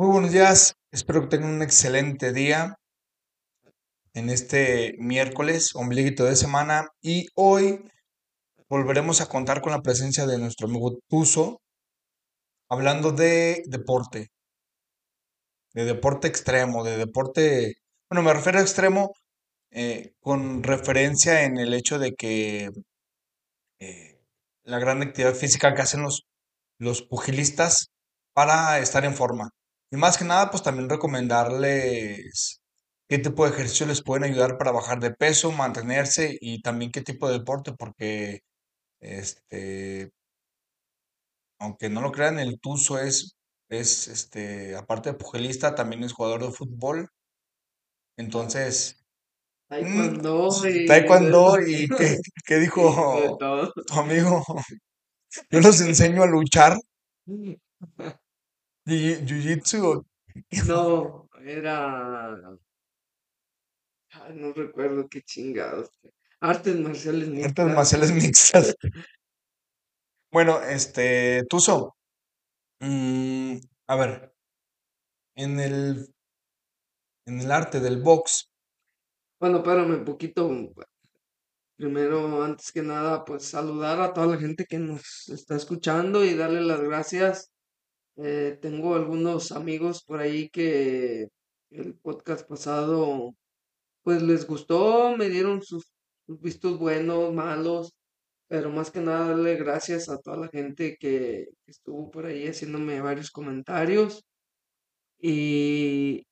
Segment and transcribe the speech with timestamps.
[0.00, 2.74] Muy buenos días, espero que tengan un excelente día
[4.14, 7.84] en este miércoles, ombliguito de semana, y hoy
[8.70, 11.60] volveremos a contar con la presencia de nuestro amigo Tuzo,
[12.70, 14.28] hablando de deporte,
[15.74, 17.74] de deporte extremo, de deporte,
[18.08, 19.12] bueno, me refiero a extremo
[19.70, 22.70] eh, con referencia en el hecho de que
[23.80, 24.18] eh,
[24.62, 26.22] la gran actividad física que hacen los,
[26.78, 27.88] los pugilistas
[28.32, 29.50] para estar en forma.
[29.92, 32.60] Y más que nada, pues también recomendarles
[33.08, 37.02] qué tipo de ejercicio les pueden ayudar para bajar de peso, mantenerse y también qué
[37.02, 38.40] tipo de deporte, porque
[39.00, 40.12] este,
[41.60, 43.36] aunque no lo crean, el Tuzo es,
[43.68, 47.08] es este, aparte de pugilista, también es jugador de fútbol.
[48.16, 49.04] Entonces,
[49.70, 53.36] mm, Taekwondo y taekwondo y qué, qué dijo
[53.86, 54.44] tu amigo,
[55.50, 56.76] yo los enseño a luchar,
[58.92, 60.04] y jiu-jitsu, o
[60.68, 62.36] No, era,
[64.12, 65.90] ay, no recuerdo qué chingados.
[66.40, 67.74] Artes marciales artes mixtas.
[67.74, 68.76] marciales mixtas.
[70.32, 71.96] Bueno, este, Tuzo,
[72.80, 73.56] mm,
[73.88, 74.32] a ver,
[75.36, 76.14] en el,
[77.26, 78.48] en el arte del box,
[79.40, 80.48] Bueno, espérame un poquito.
[81.76, 86.34] Primero, antes que nada, pues saludar a toda la gente que nos está escuchando y
[86.34, 87.50] darle las gracias.
[88.22, 91.28] Eh, tengo algunos amigos por ahí que
[91.70, 93.34] el podcast pasado
[94.02, 95.92] pues les gustó, me dieron sus,
[96.26, 97.94] sus vistos buenos, malos,
[98.48, 102.46] pero más que nada darle gracias a toda la gente que, que estuvo por ahí
[102.46, 104.22] haciéndome varios comentarios
[105.18, 106.26] y,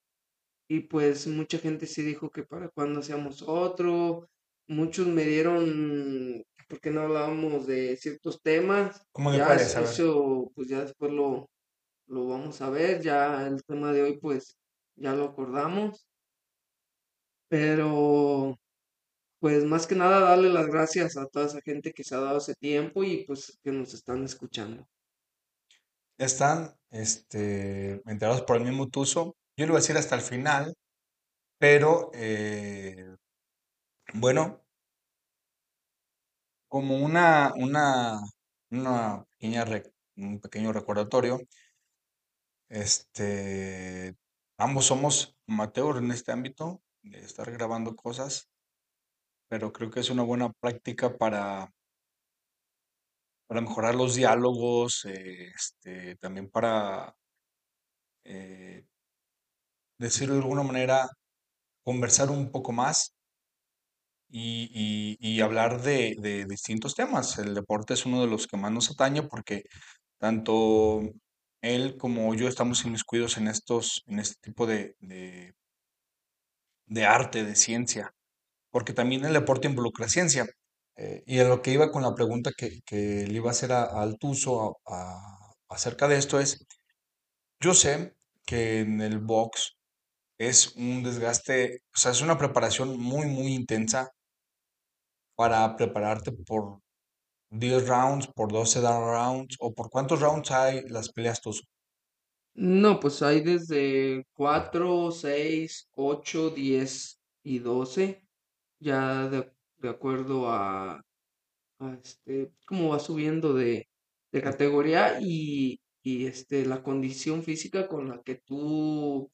[0.67, 4.29] y pues mucha gente sí dijo que para cuando hacíamos otro,
[4.67, 9.01] muchos me dieron, ¿por qué no hablábamos de ciertos temas?
[9.11, 11.49] ¿cómo Ya ver, eso pues ya después lo,
[12.09, 14.57] lo vamos a ver, ya el tema de hoy pues
[14.95, 16.07] ya lo acordamos,
[17.47, 18.55] pero...
[19.39, 22.39] Pues más que nada darle las gracias a toda esa gente que se ha dado
[22.39, 24.87] ese tiempo y pues que nos están escuchando.
[26.17, 29.35] están, este, enterados por el mismo Tuzo.
[29.57, 30.75] Yo lo iba a decir hasta el final,
[31.59, 33.15] pero, eh,
[34.13, 34.63] bueno,
[36.67, 38.19] como una, una,
[38.71, 39.65] una pequeña,
[40.17, 41.39] un pequeño recordatorio,
[42.69, 44.15] este,
[44.57, 48.49] ambos somos amateur en este ámbito de estar grabando cosas,
[49.49, 51.71] pero creo que es una buena práctica para,
[53.47, 57.15] para mejorar los diálogos, este, también para,
[58.23, 58.85] eh,
[59.99, 61.07] decirlo de alguna manera,
[61.83, 63.15] conversar un poco más
[64.31, 67.37] y hablar de, de distintos temas.
[67.39, 69.63] El deporte es uno de los que más nos atañe porque
[70.19, 71.01] tanto
[71.61, 75.53] él como yo estamos inmiscuidos en estos, en este tipo de, de,
[77.05, 78.13] arte, de ciencia,
[78.71, 80.47] porque también el deporte involucra ciencia.
[80.97, 83.73] Eh, y a lo que iba con la pregunta que, que le iba a hacer
[83.73, 84.03] a, a-
[84.87, 86.65] a- acerca de esto es,
[87.61, 88.15] yo sé
[88.45, 89.77] que en el box
[90.39, 94.11] es un desgaste, o sea, es una preparación muy, muy intensa
[95.35, 96.81] para prepararte por
[97.51, 101.63] 10 rounds, por 12 da- rounds, o por cuántos rounds hay las peleas tus.
[102.55, 108.27] No, pues hay desde 4, 6, 8, 10 y 12,
[108.79, 110.95] ya de, de acuerdo a,
[111.79, 113.89] a este, cómo va subiendo de,
[114.31, 119.31] de categoría y, y este, la condición física con la que tú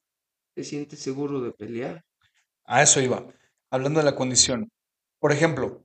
[0.54, 2.04] te sientes seguro de pelear.
[2.64, 3.26] A eso iba,
[3.70, 4.70] hablando de la condición.
[5.18, 5.84] Por ejemplo,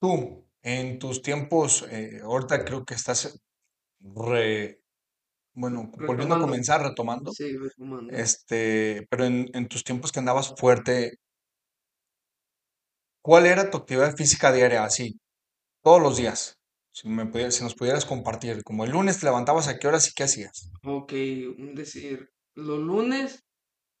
[0.00, 3.40] tú, en tus tiempos, eh, ahorita creo que estás
[4.00, 4.82] re,
[5.54, 8.12] bueno, volviendo a comenzar, retomando, sí, retomando.
[8.12, 11.14] este, pero en, en tus tiempos que andabas fuerte,
[13.22, 14.84] ¿cuál era tu actividad física diaria?
[14.84, 15.18] Así,
[15.82, 16.56] todos los días.
[16.92, 20.08] Si me pudieras- si nos pudieras compartir, como el lunes te levantabas a qué horas
[20.08, 20.70] y qué hacías.
[20.82, 21.12] Ok,
[21.74, 23.44] decir, los lunes,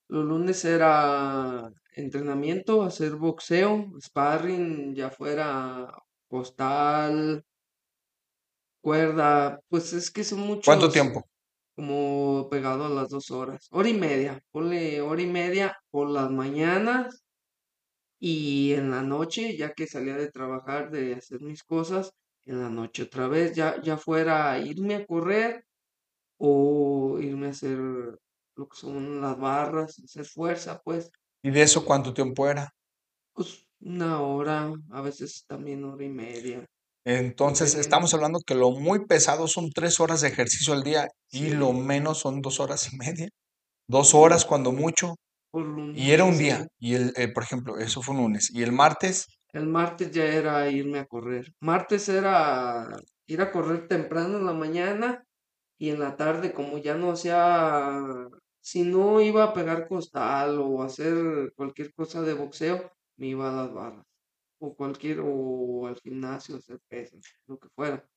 [0.08, 5.88] los lunes era entrenamiento, hacer boxeo, sparring, ya fuera
[6.30, 7.44] postal,
[8.82, 11.28] cuerda, pues es que son ¿Cuánto muchos, tiempo?
[11.76, 16.30] como pegado a las dos horas, hora y media, ponle hora y media por las
[16.32, 17.24] mañanas
[18.20, 22.12] y en la noche, ya que salía de trabajar, de hacer mis cosas,
[22.44, 25.64] en la noche otra vez, ya, ya fuera irme a correr
[26.38, 31.10] o irme a hacer lo que son las barras, hacer fuerza, pues,
[31.42, 32.70] ¿Y de eso cuánto tiempo era?
[33.34, 36.66] pues una hora, a veces también hora y media,
[37.04, 37.76] Entonces, dependiendo.
[37.76, 41.72] estamos hablando que lo muy pesado son tres horas de ejercicio al día y lo
[41.72, 43.28] menos son dos horas y media.
[43.88, 45.16] dos horas cuando mucho,
[45.50, 46.66] por y era un día.
[46.78, 48.50] Y el, eh, por ejemplo, eso fue un lunes.
[48.52, 51.52] Y el martes, El martes ya era irme a correr.
[51.60, 52.88] Martes era
[53.26, 55.24] ir a correr temprano en la mañana
[55.78, 58.00] y en la tarde, como ya no hacía,
[58.60, 62.90] si no iba a pegar costal o hacer cualquier cosa de boxeo,
[63.20, 64.06] me iba a las barras
[64.60, 68.08] o cualquier, o al gimnasio, hacer pesas, lo que fuera.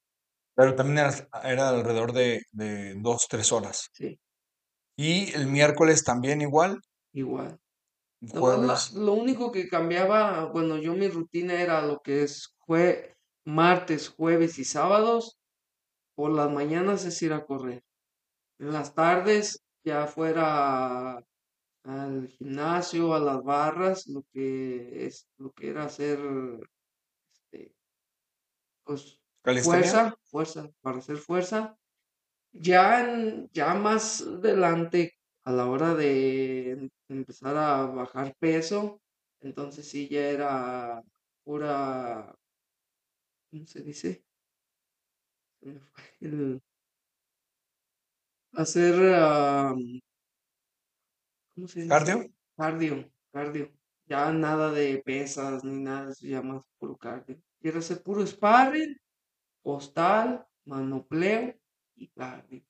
[0.56, 1.12] pero también era,
[1.44, 3.92] era alrededor de, de dos, tres horas.
[3.92, 4.20] Sí,
[4.98, 6.80] Y el miércoles también igual,
[7.14, 7.60] igual.
[8.22, 12.56] Nomás la- jueves, lo único que cambiaba, bueno, yo mi rutina era lo que es
[12.60, 13.16] jue
[13.46, 15.38] martes, jueves y sábados.
[16.16, 17.84] Por las mañanas es ir a correr.
[18.60, 21.22] En las tardes ya fuera
[21.84, 26.20] al gimnasio, a las barras, lo que es, lo que era hacer,
[27.32, 27.76] este,
[28.84, 29.22] pues,
[29.52, 31.78] fuerza, fuerza, para hacer fuerza.
[32.54, 35.14] Ya, en- ya más adelante,
[35.46, 39.02] a la hora de em- empezar a bajar peso,
[39.42, 41.04] entonces sí ya era
[41.44, 42.36] pura,
[43.50, 44.26] ¿cómo se dice?
[46.22, 46.62] El-
[48.54, 48.96] hacer,
[51.54, 52.26] ¿cómo se Cardio.
[52.58, 53.72] Cardio, cardio.
[54.06, 57.42] Ya nada de pesas ni nada, eso ya más puro cardio.
[57.62, 58.98] Quiero hacer puro sparring,
[59.62, 61.56] postal, manopleo
[61.96, 62.64] y cardio.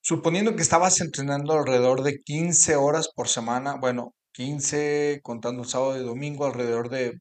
[0.00, 6.04] Suponiendo que estabas entrenando alrededor de 15 horas por semana, bueno, 15 contando sábado y
[6.04, 7.18] domingo, alrededor de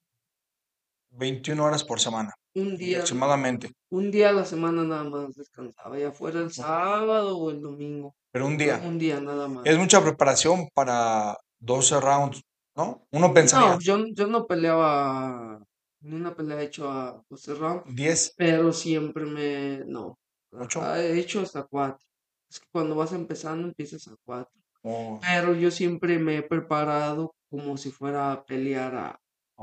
[1.15, 3.71] 21 horas por semana, Un día, aproximadamente.
[3.89, 8.15] un día a la semana nada más descansaba, ya fuera el sábado o el domingo.
[8.31, 8.81] Pero un día.
[8.83, 9.63] Un día nada más.
[9.65, 12.42] Es mucha preparación para 12 rounds,
[12.75, 13.06] ¿no?
[13.12, 15.63] Uno pensaría No, yo, yo no peleaba,
[16.01, 20.18] ni una pelea he hecho a 12 rounds, 10, pero siempre me, no,
[20.51, 22.06] 8 ah, he hecho hasta cuatro.
[22.50, 24.54] Es que cuando vas empezando empiezas a cuatro.
[24.83, 29.19] o Pero yo siempre me he preparado como si fuera a pelear a,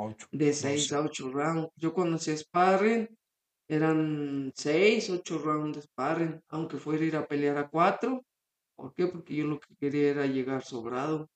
[0.07, 0.95] 8, de 6 12.
[0.95, 1.71] a 8 rounds.
[1.77, 3.09] Yo cuando hacía sparring
[3.69, 8.23] eran 6, 8 rounds de sparring, aunque fuera ir a pelear a 4.
[8.77, 9.07] ¿Por qué?
[9.09, 11.29] Porque yo lo que quería era llegar sobrado.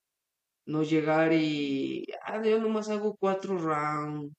[0.66, 4.32] No llegar y, ah, yo nomás hago 4 rounds,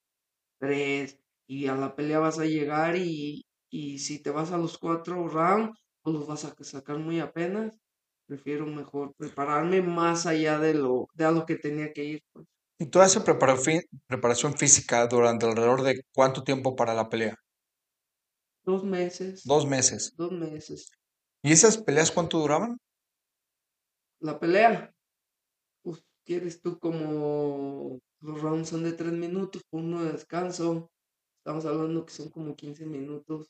[0.60, 1.18] 3,
[1.48, 5.28] y a la pelea vas a llegar y, y si te vas a los 4
[5.28, 7.78] rounds, pues los vas a sacar muy apenas.
[8.26, 12.46] Prefiero mejor prepararme más allá de lo, de a lo que tenía que ir, pues.
[12.78, 17.34] ¿Y prepara- fi- preparación física durante alrededor de cuánto tiempo para la pelea?
[18.66, 20.14] Dos meses, Dos meses.
[20.18, 20.90] dos meses.
[21.42, 22.76] ¿Y esas peleas cuánto duraban?
[24.20, 24.94] La pelea,
[25.82, 30.90] pues quieres tú como los rounds son de tres minutos, uno de descanso.
[31.38, 33.48] Estamos hablando que son como 15 minutos,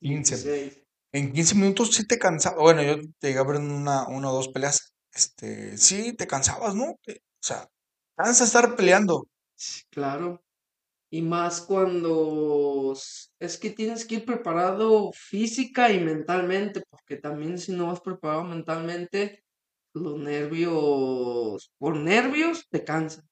[0.00, 0.46] 15.
[0.46, 0.84] 16.
[1.12, 2.60] En 15 minutos sí te cansabas.
[2.60, 4.94] Bueno, yo te llegué a ver en una, una o dos peleas.
[5.12, 6.96] Este, sí, te cansabas, ¿no?
[7.02, 7.68] Te- O sea,
[8.22, 9.26] cansa estar peleando.
[9.90, 10.42] Claro.
[11.12, 12.94] Y más cuando
[13.40, 18.44] es que tienes que ir preparado física y mentalmente, porque también si no vas preparado
[18.44, 19.42] mentalmente,
[19.94, 23.24] los nervios, por nervios, te cansas.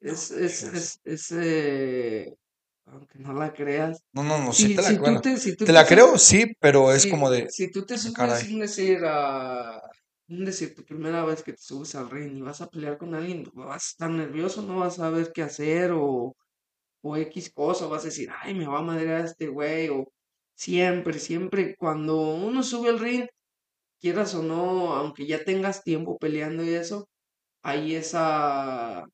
[0.00, 2.34] Es, es, es, es, eh,
[2.86, 4.02] aunque no la creas.
[4.12, 5.86] No, no, no, sí Si, te la, si bueno, te, si tú te te la
[5.86, 9.80] creo, sí, pero es como de, si tú te "Ah, subes, un decir, a,
[10.28, 13.44] decir, tu primera vez que te subes al ring y vas a pelear con alguien,
[13.54, 16.34] vas a estar nervioso, no vas a saber qué hacer o,
[17.02, 20.06] o X cosa, vas a decir, ay, me va a madrear este güey, o
[20.54, 23.26] siempre, siempre, cuando uno sube al ring,
[24.00, 27.08] quieras o no, aunque ya tengas tiempo peleando y eso,
[27.62, 29.06] hay esa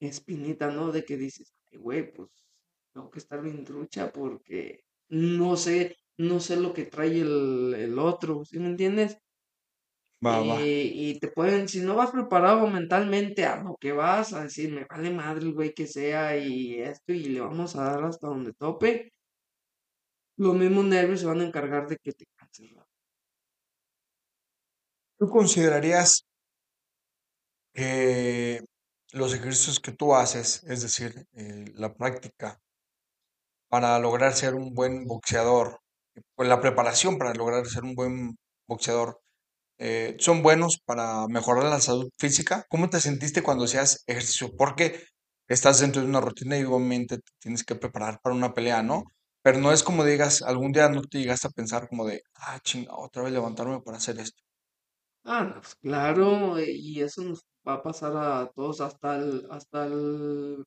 [0.00, 0.92] espinita, ¿no?
[0.92, 2.30] De que dices, ay, güey, pues
[2.92, 7.98] tengo que estar bien trucha porque no sé, no sé lo que trae el, el
[7.98, 9.18] otro, ¿sí me entiendes?
[10.24, 10.60] Va, va.
[10.62, 14.84] Y, te pueden, si no vas preparado mentalmente a lo que vas a decir, me
[14.84, 18.52] vale madre el güey que sea y esto, y le vamos a dar hasta donde
[18.54, 19.12] tope,
[20.36, 22.72] los mismos nervios se van a encargar de que te canses.
[25.18, 26.26] ¿Tú considerarías
[27.72, 28.64] que
[29.12, 32.60] los ejercicios que tú haces, es decir, eh, la práctica
[33.68, 35.80] para lograr ser un buen boxeador,
[36.34, 38.36] pues la preparación para lograr ser un buen
[38.68, 39.20] boxeador,
[39.78, 42.64] eh, son buenos para mejorar la salud física?
[42.70, 44.50] ¿Cómo te sentiste cuando hacías ejercicio?
[44.56, 45.04] Porque
[45.48, 49.04] estás dentro de una rutina y obviamente te tienes que preparar para una pelea, ¿no?
[49.42, 52.58] Pero no es como digas, algún día no te llegaste a pensar como de, ah,
[52.62, 54.42] chinga, otra vez levantarme para hacer esto.
[55.24, 59.46] Ah, no, pues claro, eh, y eso nos va a pasar a todos, hasta el,
[59.50, 60.64] hasta el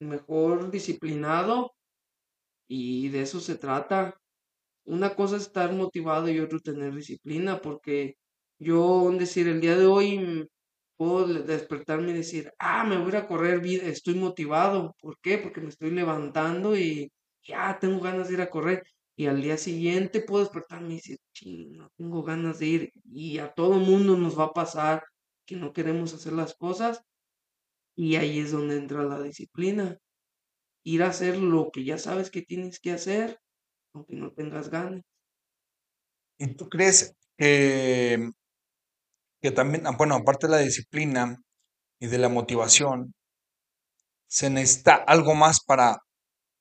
[0.00, 1.72] mejor disciplinado,
[2.68, 4.16] y de eso se trata.
[4.86, 8.16] Una cosa es estar motivado y otro tener disciplina, porque
[8.60, 10.46] Yo, decir, el día de hoy mm,
[10.96, 14.94] puedo despertarme y decir, ah, me voy a correr, estoy motivado.
[15.00, 15.38] ¿Por qué?
[15.38, 17.10] Porque me estoy levantando y
[17.42, 18.84] ya tengo ganas de ir a correr.
[19.16, 21.18] Y al día siguiente puedo despertarme y decir,
[21.70, 22.92] no tengo ganas de ir.
[23.10, 25.02] Y a todo mundo nos va a pasar
[25.46, 27.02] que no queremos hacer las cosas.
[27.96, 29.98] Y ahí es donde entra la disciplina.
[30.84, 33.38] Ir a hacer lo que ya sabes que tienes que hacer,
[33.94, 35.02] aunque no tengas ganas.
[36.38, 38.30] ¿Y tú crees que,
[39.42, 41.36] que también, ah, bueno, aparte de la disciplina
[42.00, 43.14] y de la motivación,
[44.28, 45.98] se necesita algo más para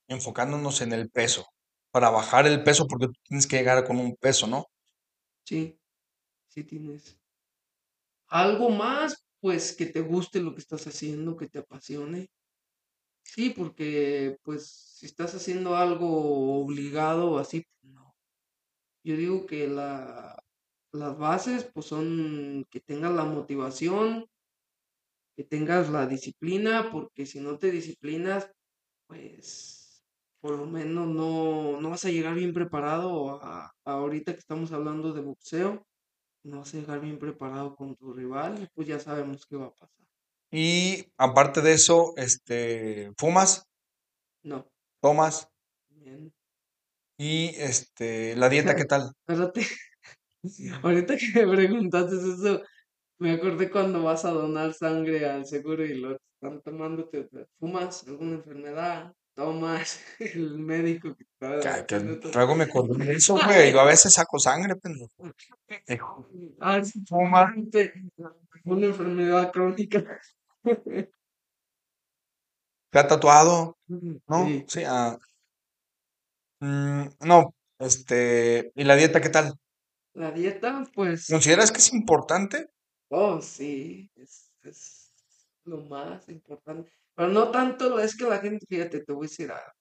[0.08, 1.46] enfocándonos en el peso,
[1.92, 4.66] para bajar el peso, porque tú tienes que llegar con un peso, ¿no?
[5.46, 5.78] Sí,
[6.50, 7.20] sí tienes.
[8.30, 12.30] Algo más, pues que te guste lo que estás haciendo, que te apasione.
[13.24, 18.16] Sí, porque pues si estás haciendo algo obligado así, pues no.
[19.04, 20.38] Yo digo que la,
[20.94, 24.28] las bases pues son que tengas la motivación,
[25.36, 28.52] que tengas la disciplina, porque si no te disciplinas,
[29.08, 30.04] pues
[30.42, 34.72] por lo menos no, no vas a llegar bien preparado a, a ahorita que estamos
[34.72, 35.84] hablando de boxeo,
[36.44, 39.68] no vas a llegar bien preparado con tu rival y pues ya sabemos qué va
[39.68, 40.08] a pasar.
[40.52, 43.64] Y aparte de eso, este, fumas,
[44.44, 44.70] No,
[45.02, 45.50] tomas
[45.90, 46.34] bien.
[47.18, 49.12] y este, la dieta, ¿qué tal?
[49.28, 49.62] Espérate,
[50.84, 52.62] ahorita que me preguntaste eso,
[53.20, 57.48] me acordé cuando vas a donar sangre al seguro y lo están tomando, te, te-
[57.60, 62.00] fumas alguna enfermedad, tomas el médico que está Que,
[62.34, 63.72] luego me acordé de eso, güey.
[63.72, 65.12] Yo a veces saco sangre, pendejo.
[66.60, 67.48] Ah, sí, Fuma.
[67.48, 67.94] fumante,
[68.66, 70.20] una enfermedad crónica.
[72.92, 73.78] ¿Te ha tatuado?
[74.28, 74.46] ¿No?
[74.46, 75.18] Sí, Sí, ah,
[76.60, 79.54] mm, no, este, ¿y la dieta qué tal?
[80.20, 82.68] La dieta, pues, ¿Consideras que es importante?
[83.10, 85.14] oh, sí, es, es
[85.66, 86.92] lo más importante.
[87.16, 89.74] Pero no tanto es que la gente, fíjate, te voy a decir, ah,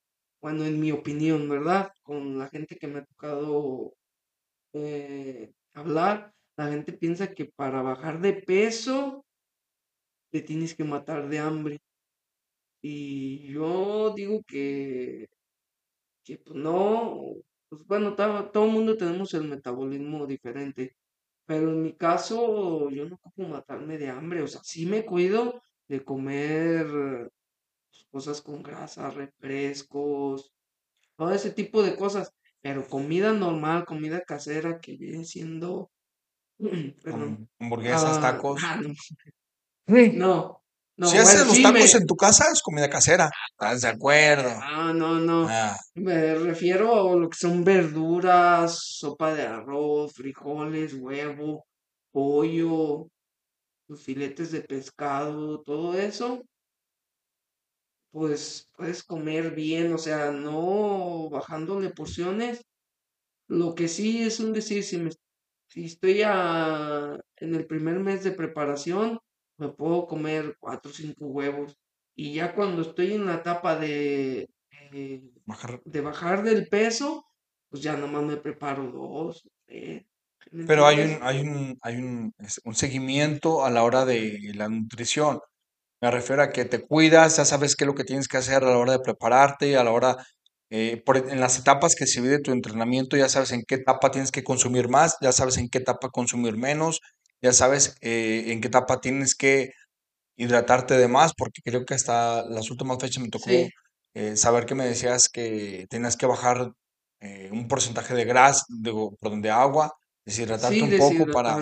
[0.43, 1.91] bueno, en mi opinión, ¿verdad?
[2.03, 3.95] Con la gente que me ha tocado
[4.75, 9.25] eh, hablar, la gente piensa que para bajar de peso
[10.31, 11.79] te tienes que matar de hambre.
[12.83, 15.27] Y yo digo que,
[16.25, 17.35] que pues no,
[17.69, 20.97] pues bueno, todo el mundo tenemos el metabolismo diferente,
[21.47, 25.63] pero en mi caso yo no ocupo matarme de hambre, o sea, sí me cuido
[25.89, 26.87] de comer
[27.91, 30.53] pues, cosas con grasa, refrescos,
[31.17, 35.91] todo ese tipo de cosas, pero comida normal, comida casera que viene siendo,
[37.03, 38.63] perdón, Hamburguesas, ah, tacos.
[38.65, 38.81] ah,
[39.87, 40.63] no,
[40.99, 43.31] no, bueno, haces los sí me, tacos en tu casa, es comida casera.
[43.53, 44.51] ¿Estás de acuerdo?
[44.61, 50.95] ah, no, no, Ah, me refiero a lo que son verduras, sopa de arroz, frijoles,
[50.95, 51.67] huevo,
[52.13, 53.09] pollo,
[53.89, 56.43] los filetes de pescado, todo eso,
[58.11, 62.63] pues puedes comer bien, o sea, no bajándole porciones.
[63.49, 65.11] Lo que sí es un decir, si me,
[65.69, 69.19] si estoy a- en el primer mes de preparación,
[69.59, 71.79] me puedo comer cuatro o cinco huevos.
[72.15, 74.49] Y ya cuando estoy en la etapa de,
[74.93, 75.83] eh, bajar.
[75.85, 77.25] de bajar del peso,
[77.71, 80.07] pues ya nomás me preparo dos, tres,
[80.53, 82.33] ¿me Pero hay un, hay un, hay un,
[82.65, 85.41] un seguimiento a la hora de la nutrición.
[86.03, 88.65] Me refiero a que te cuidas, ya sabes qué es lo que tienes que hacer
[88.65, 90.17] a la hora de prepararte, a la hora,
[90.71, 94.11] eh, por- en las etapas que se divide tu entrenamiento, ya sabes en qué etapa
[94.13, 97.01] tienes que consumir más, ya sabes en qué etapa consumir menos,
[97.43, 99.73] ya sabes eh, en qué etapa tienes que
[100.37, 103.71] hidratarte de más, porque creo que hasta las últimas fechas me tocó Sí,
[104.15, 106.73] eh, saber que me decías que tenías que bajar
[107.21, 109.93] eh, un porcentaje de grasa, digo, perdón, de agua,
[110.25, 111.57] deshidratarte sí, un poco para,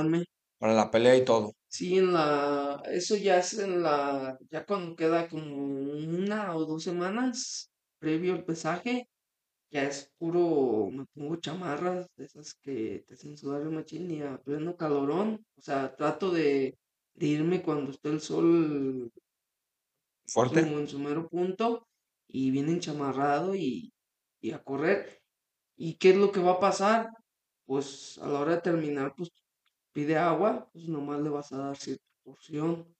[0.58, 1.52] para la pelea y todo.
[1.68, 6.84] Sí, en la, eso ya es en la, ya cuando queda como una o dos
[6.84, 9.08] semanas previo al pesaje,
[9.76, 14.22] ya es puro, me pongo chamarras de esas que te hacen sudar el machín y
[14.22, 16.78] a pleno calorón, o sea, trato de,
[17.14, 19.10] de irme cuando esté el sol
[20.26, 20.62] Fuerte.
[20.62, 21.86] como en su mero punto
[22.26, 23.92] y viene enchamarrado y,
[24.40, 25.20] y a correr.
[25.76, 27.10] ¿Y qué es lo que va a pasar?
[27.66, 29.30] Pues a la hora de terminar, pues
[29.92, 32.94] pide agua, pues nomás le vas a dar cierta porción.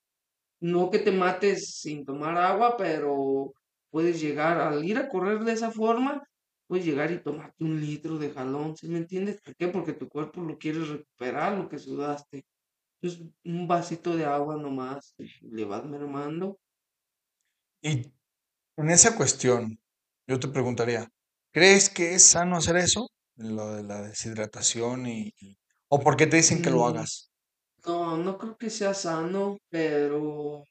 [0.61, 3.52] No que te mates sin tomar agua, pero
[3.90, 6.23] puedes llegar, al ir a correr de esa forma,
[6.66, 9.40] puedes llegar y tomarte un litro de jalón, ¿sí me entiendes?
[9.42, 9.68] ¿Por qué?
[9.68, 12.44] Porque tu cuerpo lo quiere recuperar, lo que sudaste.
[13.02, 16.58] Entonces, un vasito de agua nomás, le vas mermando.
[17.82, 18.12] Y
[18.78, 19.80] en esa cuestión,
[20.28, 21.08] yo te preguntaría,
[21.52, 23.08] ¿crees que es sano hacer eso?
[23.37, 25.58] Lo de la deshidratación y, y-
[25.88, 27.30] ¿O por qué te dicen que lo Mm, hagas?
[27.87, 30.64] No, no creo que sea sano, pero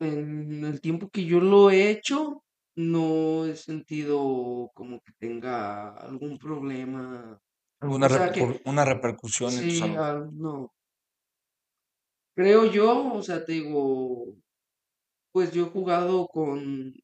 [0.00, 2.42] en el tiempo que yo lo he hecho,
[2.76, 7.40] no he sentido como que tenga algún problema.
[7.80, 10.02] ¿Alguna O sea que repercu- una repercusión en tu sí, salud?
[10.06, 10.72] ah, no.
[12.34, 14.36] Creo yo, o sea, te digo,
[15.32, 16.94] pues yo he jugado con,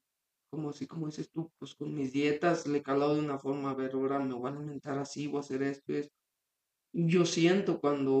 [0.51, 3.71] como así como dices tú, pues con mis dietas, le he calado de una forma,
[3.71, 6.15] a ver, ahora me voy a alimentar así, voy a hacer esto y esto.
[6.93, 8.13] Yo siento cuando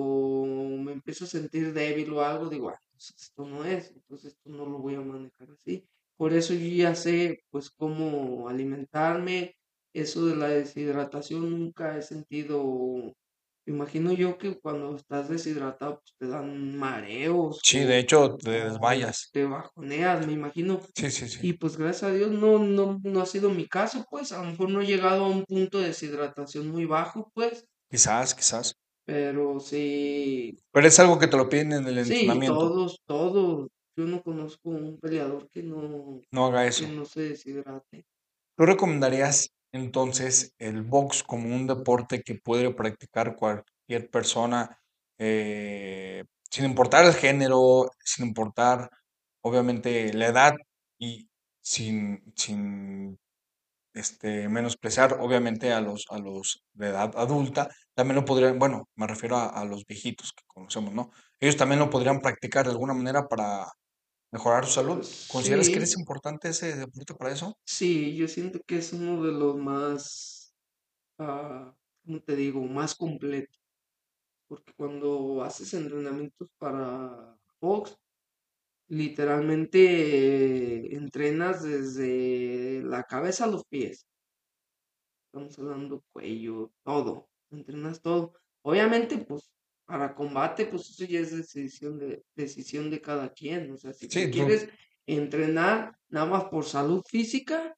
[0.83, 4.49] me empiezo a sentir débil o algo, digo, ah, pues esto no es, entonces esto
[4.51, 5.87] no lo voy a manejar así.
[6.17, 9.55] Por eso yo ya sé, pues, cómo alimentarme.
[9.93, 13.13] Eso de la deshidratación nunca he sentido.
[13.65, 18.65] Imagino yo que cuando estás deshidratado, pues te dan mareos Sí, de hecho, te o
[18.65, 19.31] desmayas.
[19.31, 20.81] te bajoneas, me imagino.
[20.95, 21.39] Sí, sí, sí.
[21.41, 24.49] Y pues gracias a Dios no, no, no ha sido mi caso, pues a lo
[24.51, 28.75] mejor no he llegado a un punto de deshidratación muy bajo, pues Quizás, quizás.
[29.05, 32.69] pero sí, Pero es algo que te lo piden en el sí, entrenamiento.
[32.69, 33.67] todos, todos.
[33.95, 36.87] Yo no conozco un peleador que no, No haga que eso.
[36.87, 38.05] no se deshidrate.
[38.57, 44.79] ¿Tú recomendarías entonces el box como un deporte que puede practicar cualquier persona
[45.17, 48.89] eh, sin importar el género, sin importar
[49.41, 50.53] obviamente la edad
[50.99, 51.27] y
[51.61, 53.17] sin, sin
[53.93, 57.69] este, menospreciar obviamente a los, a los de edad adulta?
[57.95, 61.11] También lo podrían, bueno, me refiero a, a los viejitos que conocemos, ¿no?
[61.39, 63.67] Ellos también lo podrían practicar de alguna manera para
[64.33, 65.05] mejorar su salud.
[65.31, 67.55] ¿Consideras que es importante ese deporte para eso?
[67.65, 70.55] sí, yo siento que es uno de los más,
[71.19, 71.73] ah,
[72.03, 72.61] ¿cómo te digo?
[72.63, 73.61] Más completos.
[74.47, 77.95] Porque cuando haces entrenamientos para box,
[78.87, 84.07] literalmente eh, entrenas desde la cabeza a los pies.
[85.27, 88.33] Estamos hablando cuello, todo, entrenas todo.
[88.63, 89.51] Obviamente, pues,
[89.93, 93.71] para combate, pues eso ya es decisión de, decisión de cada quien.
[93.71, 94.67] O sea, si tú Sí, tú, quieres
[95.05, 97.77] entrenar nada más por salud física,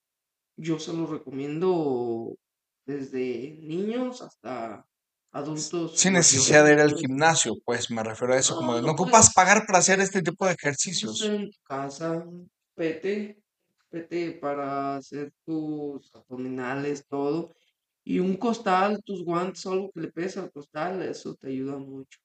[0.56, 2.38] yo se lo recomiendo
[2.86, 4.86] desde niños hasta
[5.34, 8.82] adultos sin necesidad de ir al gimnasio, pues me refiero a eso, como No, de,
[8.84, 11.22] no ocupas puedes, pagar para hacer este tipo de ejercicios.
[11.22, 12.24] en tu casa,
[12.78, 13.44] vete,
[13.92, 17.58] vete para hacer tus abdominales, todo.
[18.08, 22.20] Y un costal, tus guantes, algo que le pegues al costal, eso te ayuda mucho.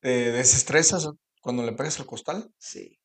[0.00, 1.08] ¿Te desestresas
[1.40, 2.50] cuando le pegas al costal?
[2.58, 2.98] Sí.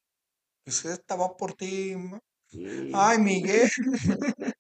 [0.65, 1.95] Dices, esta va por ti.
[1.95, 2.19] ma-
[2.93, 3.69] Ay, Miguel.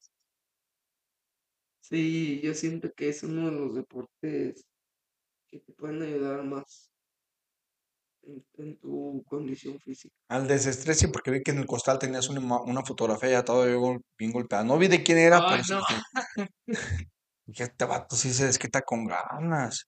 [1.81, 4.65] sí, yo siento que es uno de los deportes
[5.47, 6.91] que te pueden ayudar más
[8.23, 10.13] en, en tu condición física.
[10.29, 13.45] Al desestrés, sí, porque vi que en el costal tenías una, ima- una fotografía ya
[13.45, 14.63] todavía gol- bien golpeada.
[14.63, 15.81] No vi de quién era, Ay, pero sí no.
[17.45, 19.87] dije, este vato sí se desquita con ganas.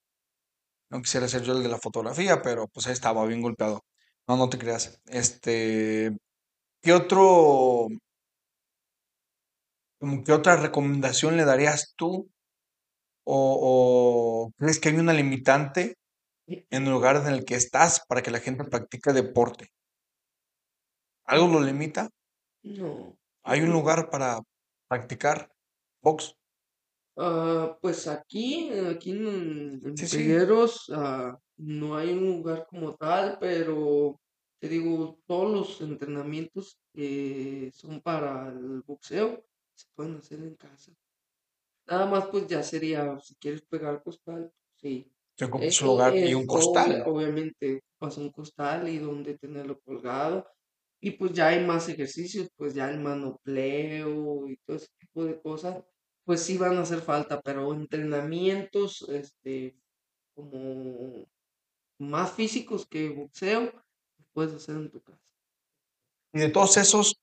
[0.90, 3.84] No quisiera ser yo el de la fotografía, pero pues ahí estaba bien golpeado.
[4.28, 5.02] No, no te creas.
[5.08, 6.16] Este,
[6.82, 7.88] ¿qué otro,
[10.00, 12.30] como qué otra recomendación le darías tú?
[13.26, 15.98] ¿O, o crees que hay una limitante
[16.48, 19.70] en el lugar en el que estás para que la gente practique deporte?
[21.26, 22.10] ¿Algo lo limita?
[22.64, 24.40] No, ¿Hay un lugar para
[24.90, 25.50] practicar
[26.02, 26.37] box?
[27.20, 30.18] Ah, pues aquí, aquí en, en Sí, sí.
[30.18, 34.20] Trigueros, ah, no hay un lugar como tal, pero
[34.60, 39.44] te digo, todos los entrenamientos que son para el boxeo
[39.76, 40.94] se pueden hacer en casa.
[41.88, 45.12] Nada más, pues ya sería, si quieres pegar costal, sí.
[45.38, 47.04] Te ocupas un lugar y un costal.
[47.06, 50.46] obviamente, pasa un costal y donde tenerlo colgado.
[51.00, 55.40] Y pues ya hay más ejercicios, pues ya el manopleo y todo ese tipo de
[55.42, 55.84] cosas,
[56.28, 59.80] pues sí van a hacer falta, pero entrenamientos, este,
[60.36, 61.28] como
[62.00, 63.74] más físicos que boxeo,
[64.34, 65.22] puedes hacer en tu casa.
[66.34, 67.16] Y de todos esos,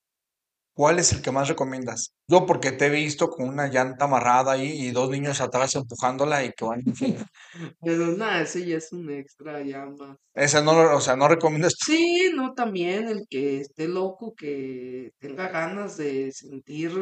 [0.74, 2.14] ¿cuál es el que más recomiendas?
[2.28, 6.44] Yo porque te he visto con una llanta amarrada ahí y dos niños atrás empujándola
[6.44, 6.82] y que van.
[7.80, 10.18] Pero nada, ese ya es un extra ya más.
[10.34, 11.74] Esa no, lo- o sea, no recomiendas.
[11.84, 16.92] Sí, no, también el que esté loco, que tenga ganas de sentir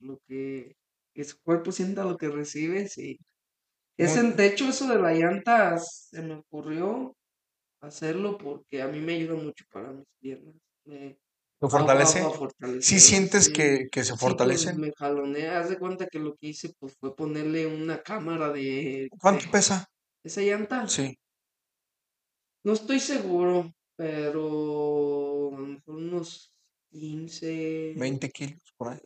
[0.00, 0.76] lo que,
[1.14, 3.18] que su cuerpo sienta lo que recibe, sí.
[3.98, 7.16] Ese, de hecho, eso de la llanta se me ocurrió
[7.80, 11.18] hacerlo porque a mí me ayuda mucho para mis piernas, me,
[11.60, 12.82] ¿Lo a, a- a fortalece?
[12.86, 13.52] ¿Sí sientes sí.
[13.54, 14.76] que, que se Sí, fortalecen?
[14.76, 19.12] me jaloné, haz de cuenta que lo que hice pues fue ponerle una cámara de,
[19.22, 19.76] ¿Cuánto de pesa?
[20.24, 20.96] esa llanta.
[20.96, 21.18] Sí,
[22.64, 26.54] No estoy seguro, pero a lo mejor unos
[26.90, 29.00] 15, 20 kilos por ahí.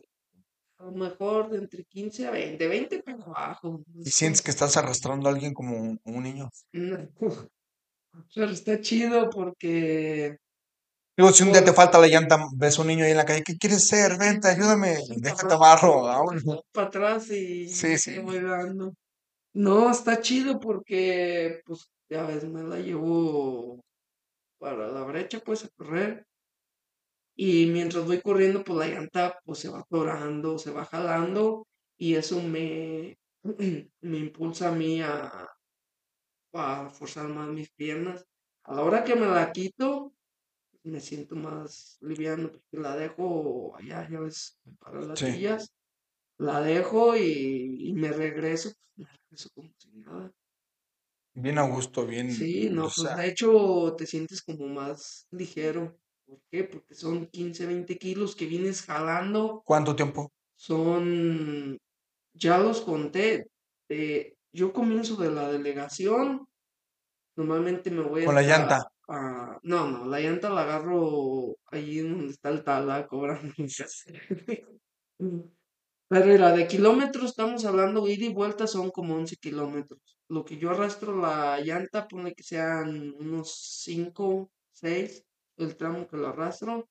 [0.87, 3.83] A lo mejor de entre 15 a 20, 20 para abajo.
[3.93, 6.49] ¿Y es sientes que estás arrastrando a alguien como un, un niño?
[6.73, 6.97] No,
[8.33, 10.37] Pero está chido porque
[11.17, 13.25] Digo, si un día te falta la llanta, ves a un niño ahí en la
[13.25, 14.17] calle, ¿qué quieres ser?
[14.17, 16.03] Vente, ayúdame, déjate amarro.
[16.73, 18.19] para atrás y Sí, sí.
[18.19, 18.93] voy dando.
[19.53, 23.81] No, está chido porque, pues, ya ves, me la llevo
[24.59, 26.25] para la brecha, pues, a correr.
[27.35, 31.67] Y mientras voy corriendo, pues la llanta, pues, se va atorando, se va jalando.
[31.97, 33.17] Y eso me,
[34.01, 35.47] me impulsa a mí a,
[36.53, 38.25] a forzar más mis piernas.
[38.63, 40.13] A la hora que me la quito,
[40.83, 45.69] me siento más liviano porque la dejo allá, ya ves, para las Sí, sillas.
[46.39, 50.31] La dejo y, y me regreso, pues, me regreso como si nada.
[51.33, 55.99] bien a gusto, bien, Sí, no, pues sea, de hecho te sientes como más ligero.
[56.25, 56.63] ¿Por qué?
[56.63, 59.61] Porque son 15, 20 kilos que vienes jalando.
[59.65, 60.31] ¿cuánto tiempo?
[60.55, 61.77] Son,
[62.33, 63.47] ya los conté.
[63.89, 66.47] eh, yo comienzo de la delegación.
[67.37, 68.87] Normalmente me voy Con la llanta.
[69.09, 73.53] a- no, no, la llanta la agarro allí donde está el tala cobrando.
[76.09, 80.01] Pero era de kilómetros, estamos hablando, ida y vuelta son como 11 kilómetros.
[80.29, 85.24] Lo que yo arrastro la llanta, pone que sean unos 5 6
[85.57, 86.87] el tramo que lo arrastro.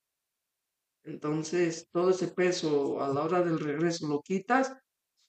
[1.05, 4.74] Entonces, todo ese peso a la hora del regreso lo quitas,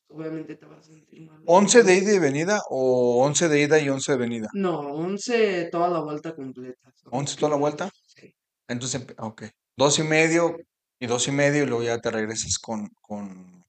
[0.09, 1.41] obviamente te vas a sentir mal.
[1.45, 4.49] ¿11 de ida y venida o 11 de ida y 11 de venida?
[4.53, 6.91] No, 11 toda la vuelta completa.
[6.95, 7.89] son ¿11 toda la vuelta?
[8.01, 8.33] sí.
[8.67, 9.43] Entonces, ok.
[9.77, 10.55] Dos y medio
[10.99, 13.65] y dos y medio y luego ya te regresas con, con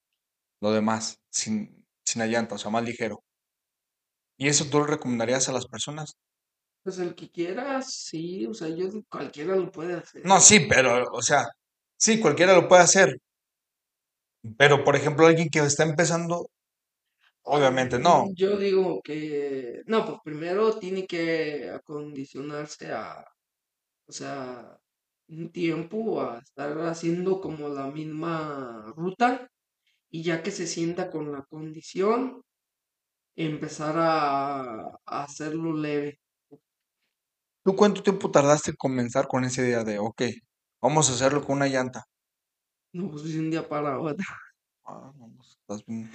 [0.62, 3.24] lo demás, sin, sin la llanta, o sea, más ligero.
[4.38, 6.16] ¿Y eso tú lo recomendarías a las personas?
[6.86, 10.40] Pues el que quiera, sí, o sea, yo cualquiera lo puede No, hacer.
[10.40, 11.46] sí, pero, o sea,
[11.96, 13.16] sí, cualquiera lo puede hacer,
[14.58, 16.46] pero por ejemplo, alguien que está empezando,
[17.44, 18.24] obviamente no.
[18.24, 23.24] Mm, Yo digo que, no, pues primero tiene que acondicionarse a,
[24.06, 24.78] o sea,
[25.28, 29.48] un tiempo a estar haciendo como la misma ruta
[30.10, 32.42] y ya que se sienta con la condición,
[33.36, 34.72] empezar a,
[35.06, 36.20] a hacerlo leve.
[37.66, 40.22] ¿Tú cuánto tiempo tardaste en comenzar con esa idea de, ok,
[40.80, 42.04] vamos a hacerlo con una llanta?
[42.92, 44.24] No, pues de un día para otro.
[44.84, 46.08] Ah, vamos, estás bien.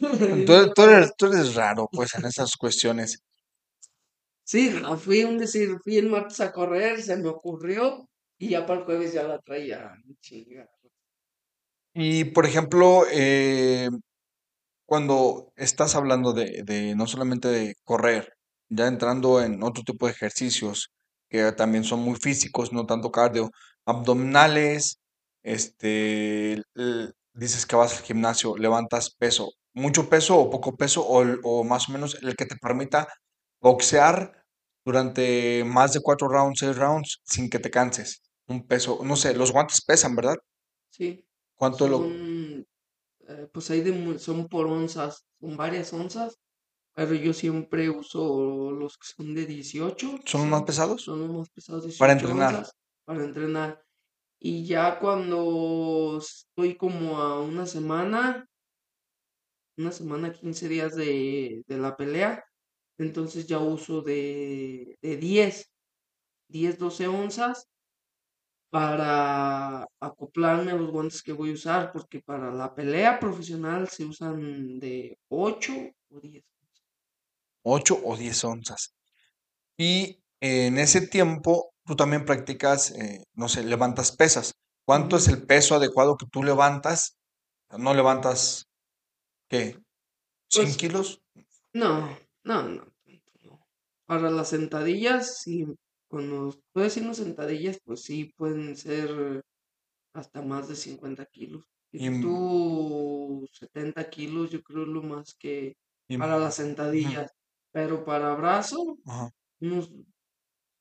[0.00, 3.22] Un Tú eres, tú raro, pues, en esas cuestiones.
[4.42, 8.66] Sí, no, fui un decir, fui el martes a correr, se me ocurrió y ya
[8.66, 9.94] para el jueves ya la traía.
[10.18, 10.68] Chinga.
[11.94, 13.90] Y, por ejemplo, eh,
[14.84, 18.32] cuando estás hablando de, de no solamente de correr,
[18.68, 20.90] ya entrando en otro tipo de ejercicios
[21.28, 23.50] que también son muy físicos, no tanto cardio,
[23.84, 25.00] abdominales,
[25.42, 26.62] este,
[27.34, 31.92] dices que vas al gimnasio, levantas peso, mucho peso o poco peso, o, más o
[31.92, 33.08] menos el que te permita
[33.60, 34.44] boxear
[34.84, 38.22] durante más de cuatro rounds, seis rounds, sin que te canses.
[38.46, 40.36] Un peso, no sé, los guantes pesan, ¿verdad?
[40.90, 41.24] Sí,
[41.56, 42.04] ¿Cuánto lo,
[43.28, 46.38] eh, pues hay de, son por onzas, son varias onzas,
[46.96, 51.02] pero yo siempre uso los que son de 18, son los más pesados?
[51.02, 52.54] son los más pesados, Para 18 entrenar.
[52.56, 52.72] onzas
[53.04, 53.82] para entrenar.
[54.40, 58.46] Y ya cuando estoy como a una semana,
[59.78, 62.44] una semana, 15 días de, de la pelea,
[62.98, 65.70] entonces ya uso de, de 10,
[66.48, 67.68] 10, 12 onzas
[68.70, 74.04] para acoplarme a los guantes que voy a usar, porque para la pelea profesional se
[74.04, 75.72] usan de 8
[76.10, 76.44] o 10.
[77.68, 78.94] 8 o 10 onzas.
[79.76, 84.54] Y en ese tiempo tú también practicas, eh, no sé, levantas pesas.
[84.84, 87.16] ¿Cuánto es el peso adecuado que tú levantas?
[87.76, 88.66] No levantas,
[89.48, 89.78] ¿qué?
[90.48, 91.20] ¿100 Pues kilos?
[91.72, 92.86] no, no, no.
[94.06, 95.66] Para las sentadillas, sí,
[96.08, 99.42] cuando estoy haciendo sentadillas, pues sí, pueden ser
[100.14, 101.64] hasta más de 50 kilos.
[101.92, 105.76] Y, tú 70 kilos, yo creo lo más que
[106.08, 107.32] y, para las sentadillas,
[107.76, 109.30] pero para brazo, ajá.
[109.60, 109.92] unos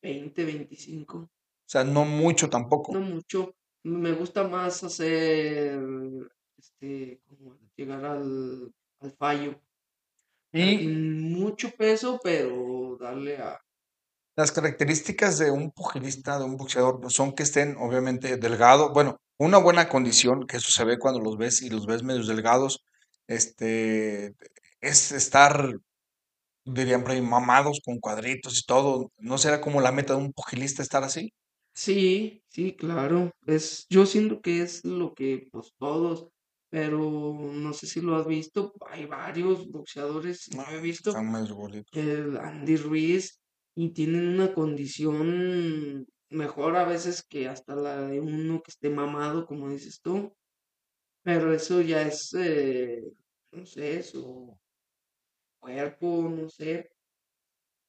[0.01, 1.17] 20, 25.
[1.17, 1.29] O
[1.65, 2.93] sea, no mucho No tampoco.
[2.93, 3.53] mucho.
[3.83, 5.77] Me gusta más hacer,
[6.57, 9.59] este, como llegar al, al fallo.
[10.53, 13.59] Y sin mucho peso, pero darle a...
[14.37, 19.17] las características de un pugilista, de un boxeador, pues, son que estén obviamente delgados, bueno,
[19.37, 22.85] una buena condición, que eso se ve cuando los ves y los ves medios delgados,
[23.27, 24.33] este,
[24.79, 25.75] es estar
[26.65, 29.11] dirían por ahí, mamados con cuadritos y todo.
[29.17, 31.31] ¿No será como la meta de un pugilista estar así?
[31.73, 33.31] Sí, sí, claro.
[33.45, 36.29] Es, yo siento que es lo que, pues todos,
[36.69, 36.99] pero
[37.53, 38.73] no sé si lo has visto.
[38.89, 41.91] Hay varios boxeadores, No, he están visto medios gorditos.
[41.91, 43.41] el Andy Ruiz,
[43.75, 49.45] y tienen una condición mejor a veces que hasta la de uno que esté mamado,
[49.45, 50.33] como dices tú.
[51.23, 53.01] Pero eso ya es, eh,
[53.51, 54.57] no sé, su
[55.65, 56.91] cuerpo, no sé,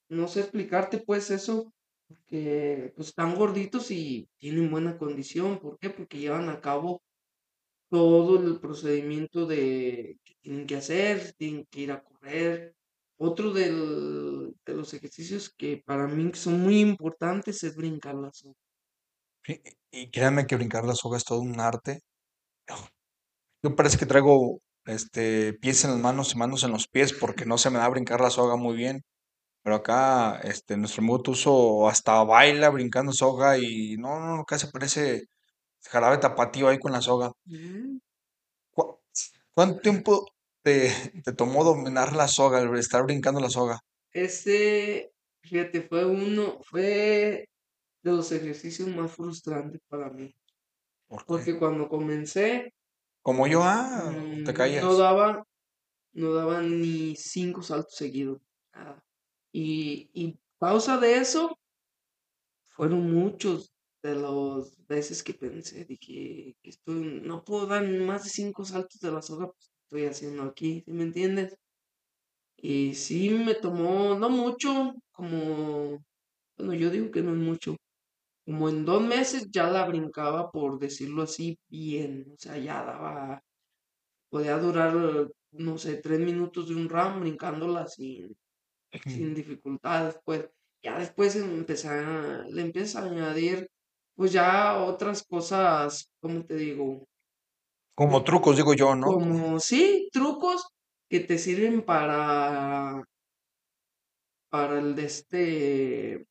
[0.09, 1.73] no sé explicarte pues eso,
[2.09, 5.59] porque pues están gorditos y tienen buena condición.
[5.59, 5.91] ¿Por qué?
[5.91, 7.03] Porque llevan a cabo
[7.91, 12.77] todo el procedimiento de que tienen que hacer, tienen que ir a correr.
[13.19, 18.55] Otro del- de los ejercicios que para mí son muy importantes es brincar la soga.
[19.45, 22.01] Sí, y créanme que brincar la soga es todo un arte.
[23.63, 27.47] Yo parece que traigo este, pies en las manos y manos en los pies porque
[27.47, 29.03] no se me da brincar la soga muy bien.
[29.63, 34.69] Pero acá, este, nuestro amigo Tuzo hasta baila brincando soga y no, no, no, casi
[34.69, 35.25] parece
[35.91, 37.33] jarabe tapatío ahí con la soga.
[37.47, 37.99] Mm,
[38.73, 39.01] ¿Cu-
[39.55, 40.27] ¿Cuánto tiempo
[40.63, 40.91] te,
[41.25, 43.81] te tomó dominar la soga, el estar brincando la soga?
[44.13, 47.47] Ese, fíjate, fue uno, fue
[48.03, 50.35] de los ejercicios más frustrantes para mí.
[51.09, 51.45] ¿Por qué?
[51.45, 52.73] Porque cuando comencé,
[53.27, 54.11] Como yo, ah,
[54.45, 54.97] te mm, no caías.
[54.97, 55.45] daba,
[56.15, 58.41] no daba ni cinco saltos seguidos.
[58.75, 59.05] nada.
[59.53, 61.59] Y, y causa de eso,
[62.65, 68.31] fueron muchos de las veces que pensé, dije, que estoy, no puedo dar más de
[68.31, 70.83] cinco saltos de la soga, pues, ¿qué estoy haciendo aquí?
[70.85, 71.57] ¿Sí me entiendes?
[72.59, 76.05] Y sí me tomó, no mucho, como,
[76.59, 77.77] bueno, yo digo que no es mucho,
[78.47, 83.43] como en dos meses ya la brincaba, por decirlo así, bien, o sea, ya daba,
[84.31, 84.95] podía durar,
[85.51, 88.37] no sé, tres minutos de un round brincándola sin,
[89.05, 90.49] sin dificultades, pues.
[90.83, 93.69] Ya después empecé a, le empiezas a añadir,
[94.15, 97.09] pues ya otras cosas, ¿cómo te digo?
[97.97, 99.07] Como trucos, digo yo, ¿no?
[99.07, 100.69] Como, sí, trucos
[101.09, 103.03] que te sirven para,
[104.49, 106.27] para el de este,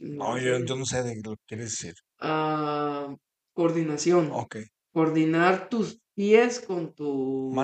[0.00, 1.94] No, yo, yo no sé de lo que quieres decir.
[2.18, 3.14] Ah,
[3.52, 4.30] coordinación.
[4.32, 4.56] Ok.
[4.92, 7.54] Coordinar tus pies con tus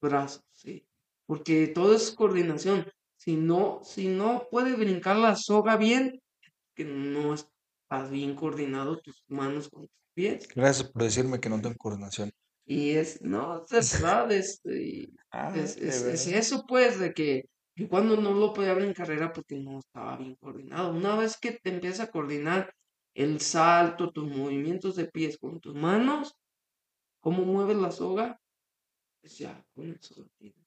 [0.00, 0.86] brazos, sí.
[1.26, 2.86] Porque todo es coordinación.
[3.16, 6.20] Si no, si no puedes brincar la soga bien,
[6.74, 10.48] que no estás bien coordinado tus manos con tus pies.
[10.54, 12.32] Gracias por decirme que no tengo coordinación.
[12.64, 17.44] Y es, no, es verdad, este, Ah, es, es, es eso pues, de que
[17.78, 20.92] yo cuando no lo podía ver en carrera porque no estaba bien coordinado.
[20.92, 22.72] Una vez que te empiezas a coordinar
[23.14, 26.34] el salto, tus movimientos de pies con tus manos,
[27.20, 28.38] cómo mueves la soga,
[29.20, 30.66] pues ya, con eso lo tienes.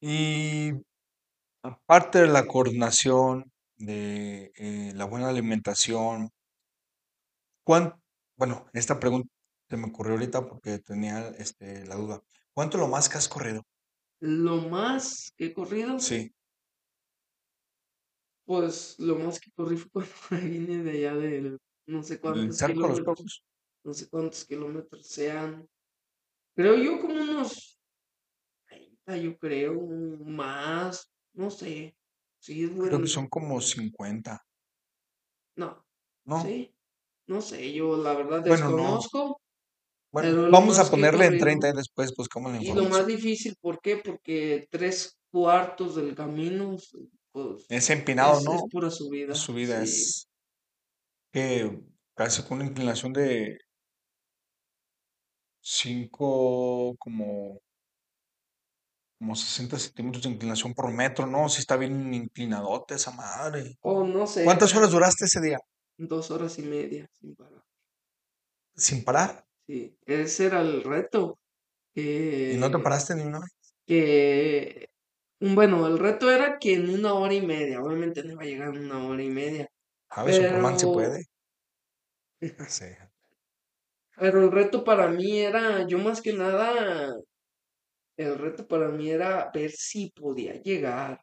[0.00, 0.72] Y
[1.62, 6.30] aparte de la coordinación, de eh, la buena alimentación,
[7.64, 8.02] ¿cuán-
[8.36, 9.28] bueno, esta pregunta
[9.68, 12.22] se me ocurrió ahorita porque tenía este, la duda.
[12.54, 13.62] ¿Cuánto lo más que has corrido?
[14.20, 16.32] Lo más que he corrido, Sí,
[18.46, 20.06] pues lo más que corrí fue cuando
[20.48, 23.44] vine de allá del no sé cuántos kilómetros,
[23.84, 25.68] no sé cuántos kilómetros sean.
[26.54, 27.78] Creo yo como unos
[28.66, 29.80] 30, yo creo,
[30.24, 31.94] más, no sé.
[32.38, 34.44] Sí, es Creo que son como 50,
[35.56, 35.84] no,
[36.24, 36.42] ¿no?
[36.42, 36.74] sí,
[37.26, 39.00] no sé, yo la verdad Bueno, no.
[40.12, 41.38] Bueno, vamos a ponerle en corrido.
[41.38, 43.06] 30 y después buscamos la Y lo más información.
[43.06, 43.98] difícil, ¿por qué?
[43.98, 46.76] Porque tres cuartos del camino,
[47.32, 48.68] pues, Es empinado, es, es ¿no?
[48.68, 49.84] pura subida, Su vida sí.
[49.84, 50.28] es
[51.32, 51.80] que
[52.14, 53.58] casi con una inclinación de
[55.60, 57.60] 5, como,
[59.18, 61.48] como 60 centímetros de inclinación por metro, ¿no?
[61.48, 63.78] Sí está bien inclinadote esa madre.
[63.82, 65.58] O no sé, ¿Cuántas horas duraste ese día?
[65.98, 67.62] dos horas y media sin parar.
[68.84, 69.46] Sin parar.
[69.66, 71.38] Sí, ese era el reto.
[71.94, 73.56] ¿Y no te paraste ni una vez?
[73.86, 74.88] que,
[75.40, 78.76] bueno, el reto era que en una hora y media, obviamente no iba a llegar
[78.76, 79.68] en una hora y media,
[80.10, 80.36] ¿Sabes?
[80.36, 81.24] Superman se pero, puede.
[82.68, 82.84] Sí.
[84.16, 87.14] pero el reto para mí era, yo más que nada,
[88.16, 91.20] el reto para mí era ver si podía llegar,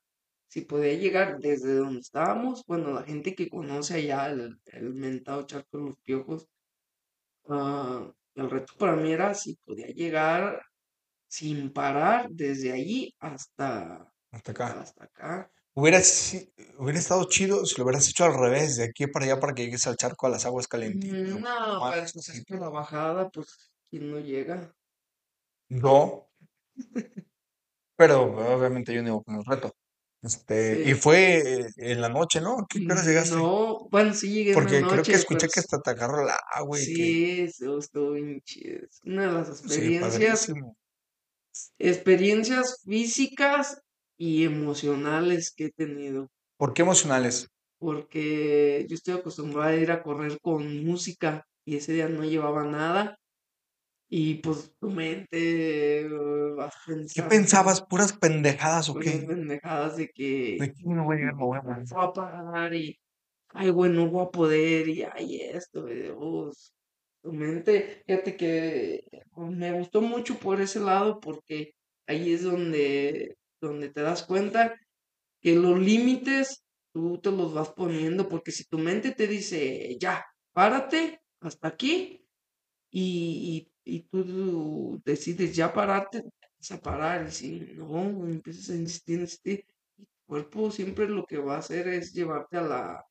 [0.48, 5.46] si podía llegar desde donde estábamos, bueno, la gente que conoce allá el, el mentado
[5.46, 6.48] charco de los piojos,
[7.50, 10.62] ah, el reto para mí era si podía llegar
[11.28, 14.82] sin parar desde allí hasta, Hasta acá.
[14.82, 15.52] hasta acá.
[15.76, 16.00] Hubiera,
[16.78, 19.64] hubiera estado chido si lo hubieras hecho al revés, de aquí para allá para que
[19.66, 21.18] llegues al charco a las aguas calentitas.
[21.30, 22.56] No, más para después despacito.
[22.58, 24.72] la bajada, pues, ¿quién no llega?
[25.70, 26.30] No,
[27.96, 28.24] pero
[28.56, 29.76] obviamente yo no iba con el reto.
[30.24, 30.96] Este, y Sí.
[30.96, 32.58] fue en la noche, ¿no?
[32.70, 33.42] ¿Qué qué horas llegaste?
[33.42, 35.82] No, bueno, sí llegué en la Porque creo que noche, pero escuché que s- hasta
[35.82, 37.08] te agarró el agua y que
[37.48, 38.88] sí, estuvo bien chido.
[39.06, 40.54] Una de las sí, experiencias,
[41.78, 43.80] experiencias físicas
[44.18, 46.30] y emocionales que he tenido.
[46.58, 47.48] ¿Por qué emocionales?
[47.80, 52.64] Porque yo estoy acostumbrada a ir a correr con música y ese día no llevaba
[52.66, 53.18] nada
[54.16, 56.08] y pues tu mente eh,
[56.56, 57.82] vas ¿Qué pensando pensabas?
[57.82, 59.26] ¿Puras pendejadas o puras qué?
[59.26, 61.36] pendejadas de que ¿De qué no voy a llegar?
[61.36, 63.00] Voy a no voy a pagar y
[63.50, 66.12] ay, güey, no voy a poder y ay, esto, y.
[67.24, 71.74] Tu mente, fíjate que pues, me gustó mucho por ese lado porque
[72.06, 74.76] ahí es donde, donde te das cuenta
[75.42, 80.24] que los límites tú te los vas poniendo, porque si tu mente te dice, ya,
[80.52, 82.28] párate, hasta aquí,
[82.92, 86.24] y, y, y tú decides ya pararte,
[86.72, 89.66] a parar, y si no, empiezas a insistir, insistir,
[89.98, 93.06] y tu cuerpo siempre lo que va a hacer es llevarte a la,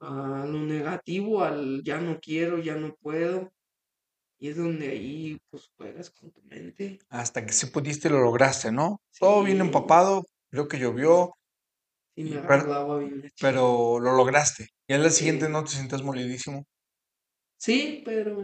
[0.00, 3.52] a lo negativo, al ya no quiero, ya no puedo,
[4.38, 7.00] y es donde ahí pues juegas con tu mente.
[7.10, 9.00] Hasta que sí pudiste lo lograste, ¿no?
[9.18, 11.32] Todo bien Sí, empapado, creo que llovió,
[12.14, 14.68] sí me y, agarró per- el agua bien pero lo lograste.
[14.88, 16.64] Y al día siguiente Sí, no te sientes molidísimo.
[17.56, 18.36] sí, pero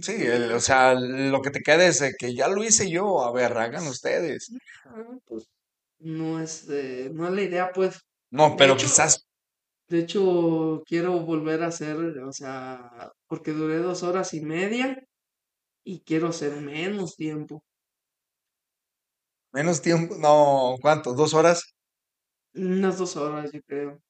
[0.00, 3.24] Sí, el- o sea, lo que te queda es de que ya lo hice yo,
[3.24, 4.52] a ver, hagan ustedes.
[5.26, 5.48] pues
[6.00, 8.00] no es, eh, no es la idea, pues.
[8.30, 9.26] No, De pero hecho, quizás
[9.88, 14.98] de hecho, quiero volver a hacer, o sea, porque duré dos horas y media
[15.84, 17.64] y quiero hacer menos tiempo,
[19.52, 21.12] menos tiempo, no, ¿cuánto?
[21.14, 21.74] ¿Dos horas?
[22.54, 24.00] unas dos horas, yo creo.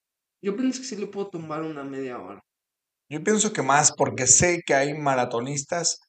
[0.43, 2.43] Yo pienso que sí le puedo tomar una media hora.
[3.09, 6.01] Yo pienso que más porque sé que hay maratonistas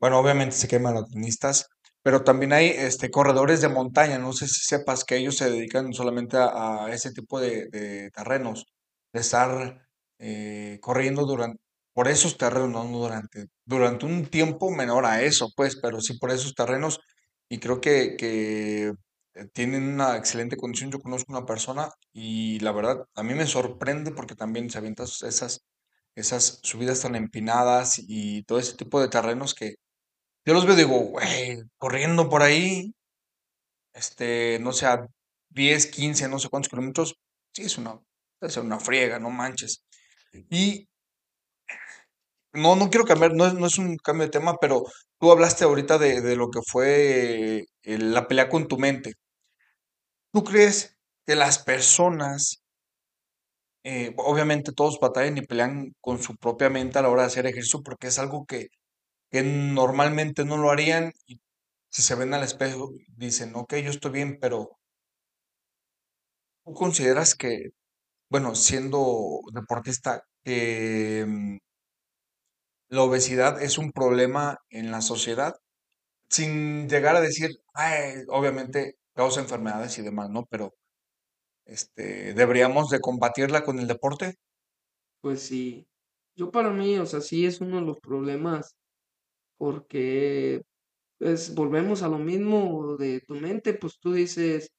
[0.00, 1.66] Bueno, obviamente sé que hay maratonistas,
[2.02, 4.18] pero también hay este, corredores de montaña.
[4.18, 8.66] No sé si sepas que ellos se dedican solamente a, a ese tipo de, terrenos,
[9.12, 9.82] de estar
[10.18, 11.60] eh, corriendo durante,
[11.94, 16.30] por esos terrenos, no durante, durante un tiempo menor a eso, pues, pero sí por
[16.32, 17.00] esos terrenos.
[17.48, 18.92] Y creo que, que
[19.34, 20.90] eh, tienen una excelente condición.
[20.90, 25.06] Yo conozco una persona y la verdad a mí me sorprende porque también se avientan
[25.06, 25.62] esas,
[26.18, 29.76] esas subidas tan empinadas y todo ese tipo de terrenos que
[30.46, 32.92] yo los veo y digo, güey, corriendo por ahí,
[33.94, 35.06] este, no sé, a
[35.50, 37.16] 10, 15, no sé cuántos kilómetros,
[37.52, 38.00] sí es una,
[38.40, 39.84] es una friega, no manches.
[40.50, 40.88] Y
[42.52, 44.84] no, no quiero cambiar, no es, no es un cambio de tema, pero
[45.20, 49.14] tú hablaste ahorita de, de lo que fue eh, la pelea con tu mente.
[50.32, 52.62] ¿Tú crees que las personas,
[53.84, 57.46] eh, obviamente todos batallan y pelean con su propia mente a la hora de hacer
[57.46, 58.68] ejercicio porque es algo que,
[59.44, 61.40] normalmente no lo harían y
[61.90, 64.78] si se ven al espejo dicen, ok, yo estoy bien, pero
[66.64, 67.70] ¿Tú consideras que,
[68.30, 71.58] bueno, siendo deportista, que mm,
[72.90, 75.54] la obesidad es un problema en la sociedad?
[76.30, 80.46] Sin llegar a decir, "Ay, obviamente causa enfermedades y demás, ¿no?
[80.50, 80.74] Pero,
[81.68, 84.36] este, ¿deberíamos de combatirla con el deporte?
[85.22, 85.88] Pues sí,
[86.36, 88.76] yo para mí, o sea, sí es uno de los problemas
[89.58, 90.62] porque
[91.18, 94.70] pues volvemos a lo mismo de tu mente, pues tú dices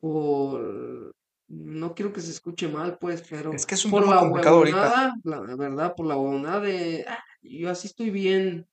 [0.00, 1.12] por,
[1.48, 4.56] no quiero que se escuche mal, pues, pero Es que es un por la complicado
[4.58, 4.94] ahorita.
[5.24, 8.66] la verdad, por la huevonada de, "Ah, yo así estoy bien,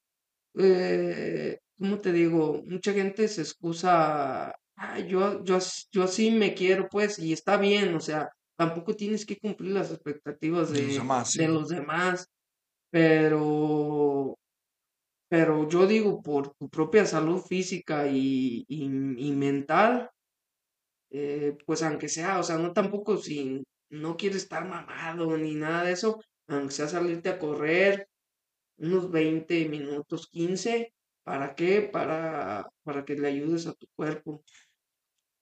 [0.58, 2.63] eh, ¿cómo te digo?
[2.65, 5.59] Mucha gente se excusa, "Ah, yo, yo,
[5.91, 9.91] yo así me quiero, pues, y está bien, o sea, tampoco tienes que cumplir las
[9.91, 11.47] expectativas De los de, sí.
[11.47, 12.27] los demás,
[12.91, 14.38] pero,
[15.29, 20.09] pero yo digo, por tu propia salud física y, y, y mental,
[21.12, 25.83] eh, pues aunque sea, o sea, no tampoco si no quieres estar mamado ni nada
[25.83, 28.07] de eso, aunque sea salirte a correr
[28.77, 31.83] unos 20 minutos, 15, ¿para qué?
[31.83, 34.43] Para, para que le ayudes a tu cuerpo.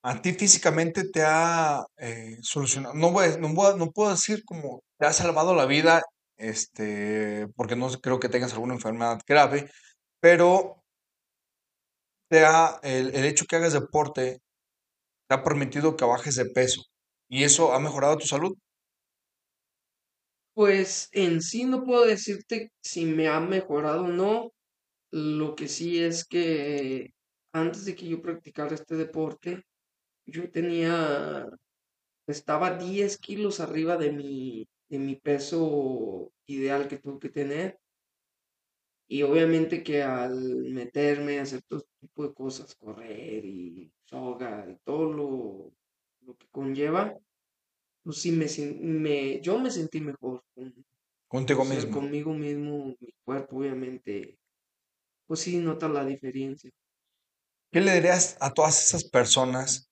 [0.03, 2.95] ¿A ti físicamente te ha eh, solucionado?
[2.95, 6.01] No voy, no no puedo decir como te ha salvado la vida,
[6.37, 9.69] este, porque no creo que tengas alguna enfermedad grave,
[10.19, 10.83] pero
[12.29, 14.39] te ha, el, el hecho que hagas deporte
[15.27, 16.81] te ha permitido que bajes de peso
[17.29, 18.53] y eso ha mejorado tu salud.
[20.53, 24.51] Pues en sí no puedo decirte si me ha mejorado o no.
[25.11, 27.09] Lo que sí es que
[27.53, 29.63] antes de que yo practicara este deporte,
[30.25, 31.47] yo tenía,
[32.27, 37.79] estaba 10 kilos arriba de mi, de mi peso ideal que tengo que tener.
[39.07, 40.39] Y obviamente que al
[40.71, 45.73] meterme a hacer todo tipo de cosas, correr y soga y todo lo,
[46.21, 47.17] lo que conlleva,
[48.03, 48.47] pues sí me,
[48.81, 50.43] me, yo me sentí mejor.
[50.55, 50.85] con-
[51.53, 51.91] o Contigo sea, mismo.
[51.91, 54.39] conmigo mismo, mi cuerpo obviamente,
[55.27, 56.71] pues sí nota la diferencia.
[57.69, 59.90] ¿Qué le dirías a todas esas personas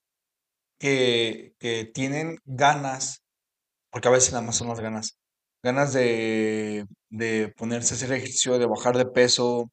[0.79, 1.55] que,
[1.93, 3.23] tienen ganas,
[3.91, 5.17] porque a veces nada más son las ganas,
[5.63, 9.71] ganas de, de ponerse a hacer ejercicio, de bajar de peso,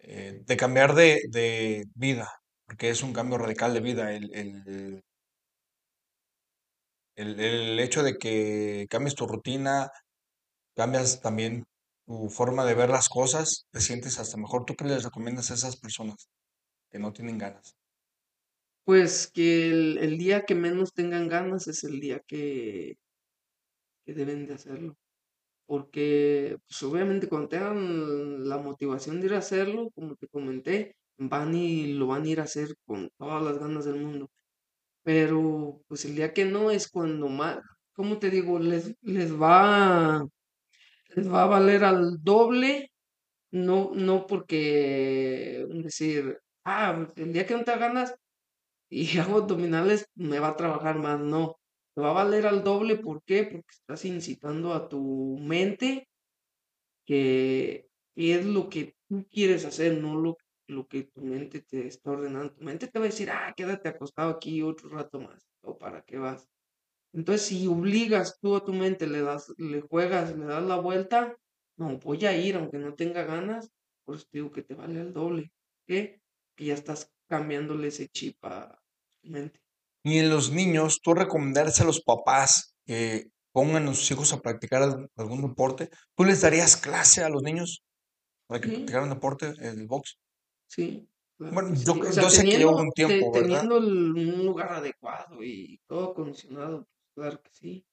[0.00, 2.30] eh, de cambiar de, de vida,
[2.66, 5.02] porque es un cambio radical de vida el, el,
[7.16, 9.90] el, el hecho de que cambies tu rutina,
[10.76, 11.66] cambias también
[12.06, 14.64] tu forma de ver las cosas, te sientes hasta mejor.
[14.66, 16.28] ¿Tú qué les recomiendas a esas personas
[16.90, 17.76] que no tienen ganas?
[18.86, 22.96] Pues que el, el día que menos tengan ganas es el día que,
[24.04, 24.96] que deben de hacerlo.
[25.66, 31.54] Porque, pues obviamente cuando tengan la motivación de ir a hacerlo, como te comenté, van
[31.54, 34.30] y lo van a ir a hacer con todas las ganas del mundo.
[35.04, 37.60] Pero, pues el día que no es cuando más,
[37.94, 38.58] ¿cómo te digo?
[38.60, 40.24] Les, les va,
[41.16, 42.90] les va a valer al doble,
[43.52, 48.14] no, no porque decir, ah, el día que no te ganas
[48.88, 51.56] y hago abdominales, me va a trabajar más, no.
[51.94, 53.44] Te va a valer al doble, ¿por qué?
[53.44, 56.08] Porque estás incitando a tu mente
[57.06, 62.10] que es lo que tú quieres hacer, no lo, lo que tu mente te está
[62.10, 62.52] ordenando.
[62.54, 66.02] Tu mente te va a decir, ah, quédate acostado aquí otro rato más, o para
[66.02, 66.48] qué vas.
[67.12, 71.36] Entonces, si obligas tú a tu mente, le das, le juegas, le das la vuelta,
[71.78, 73.70] no, voy a ir, aunque no tenga ganas,
[74.04, 75.52] pues digo que te vale el doble.
[75.86, 76.20] ¿Qué?
[76.56, 78.80] Que ya estás cambiándole ese chip a
[79.22, 79.60] mente.
[80.04, 84.40] Y en los niños, ¿tú recomendarías a los papás que pongan a sus hijos a
[84.40, 85.90] practicar al- algún deporte?
[86.16, 87.82] ¿Tú les darías clase a los niños
[88.48, 90.18] para que Sí, practicaran deporte, el box?
[90.66, 91.08] sí,
[91.38, 92.00] claro Bueno, yo, sí.
[92.02, 93.64] O cre- sea, yo sé que teniendo, un te- tiempo, ¿verdad?
[93.64, 97.86] teniendo un lugar adecuado y todo acondicionado, pues claro que sí.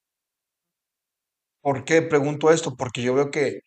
[1.61, 2.75] ¿Por qué pregunto esto?
[2.75, 3.61] Porque yo veo que,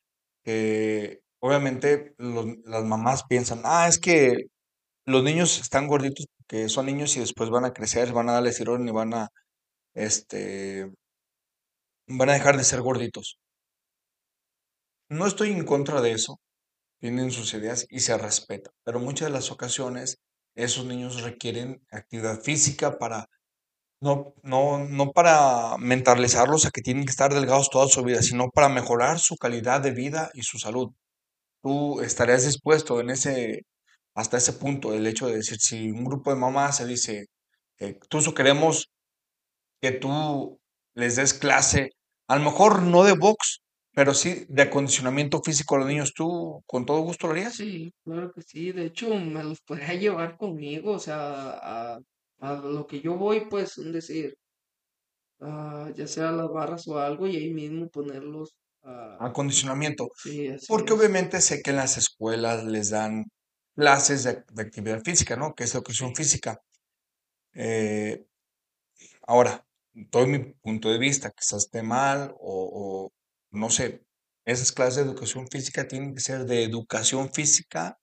[0.45, 4.47] que obviamente los- las mamás piensan, ah, es que
[5.07, 8.51] los niños están gorditos porque son niños y después van a crecer, van a darle
[8.51, 9.29] estirón y van a,
[9.95, 10.91] este,
[12.09, 13.39] van a dejar de ser gorditos.
[15.09, 16.41] No estoy en contra de eso,
[17.01, 20.19] tienen sus ideas y se respeta, pero muchas de las ocasiones
[20.57, 23.29] esos niños requieren actividad física para,
[24.01, 28.51] no, no, no para mentalizarlos a que tienen que estar delgados toda su vida, sino
[28.51, 30.93] para mejorar su calidad de vida y su salud.
[31.63, 33.63] ¿Tú estarías dispuesto en ese,
[34.17, 37.27] hasta ese punto, el hecho de decir, si un grupo de mamás se dice,
[37.81, 38.91] eh, tú queremos
[39.81, 40.59] que tú
[40.95, 41.91] les des clase,
[42.29, 43.61] a lo mejor no de box,
[43.95, 47.57] pero sí de acondicionamiento físico a los niños, ¿tú con todo gusto lo harías?
[47.57, 48.73] Sí, claro que sí.
[48.73, 51.51] De hecho, me los podría llevar conmigo, o sea,
[51.95, 51.99] a,
[52.41, 54.35] a lo que yo voy, pues, es decir,
[55.41, 58.55] ah, ya sea las barras o algo, y ahí mismo ponerlos.
[58.83, 60.95] ah, Acondicionamiento, sí, porque es.
[60.95, 63.25] obviamente sé que en las escuelas les dan
[63.77, 65.55] clases de, de actividad física, ¿no?
[65.55, 66.61] Que es educación física.
[67.55, 68.27] Eh,
[69.27, 73.13] Ahora, doy mi punto de vista, quizás esté mal o,
[73.51, 74.03] no sé,
[74.45, 77.99] esas clases de educación física tienen que ser de educación física.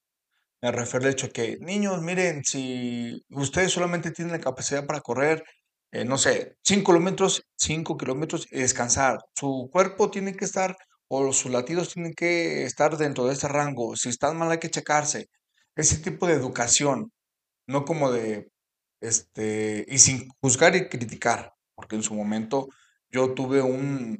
[0.62, 5.44] Me refiero al hecho que, niños, miren, si ustedes solamente tienen la capacidad para correr,
[5.92, 9.20] eh, no sé, 5 kilómetros, 5 kilómetros y descansar.
[9.36, 10.76] Su cuerpo tiene que estar,
[11.10, 13.96] o sus latidos tienen que estar dentro de ese rango.
[13.98, 15.30] Si están mal, hay que checarse.
[15.76, 17.12] Ese tipo de educación
[17.68, 18.50] no como de,
[19.02, 22.70] este, y sin juzgar y criticar, porque en su momento
[23.12, 24.20] yo tuve un,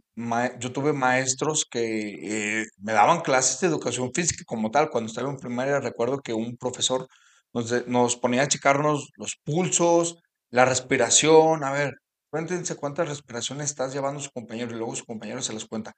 [0.60, 4.90] yo tuve maestros que eh, me daban clases de educación física como tal.
[4.92, 7.08] Cuando estaba en primaria recuerdo que un profesor
[7.54, 10.18] nos, nos ponía a checarnos los pulsos,
[10.50, 11.96] la respiración, a ver,
[12.30, 15.94] cuéntense cuántas respiraciones estás llevando su compañero y luego su compañero se las cuenta,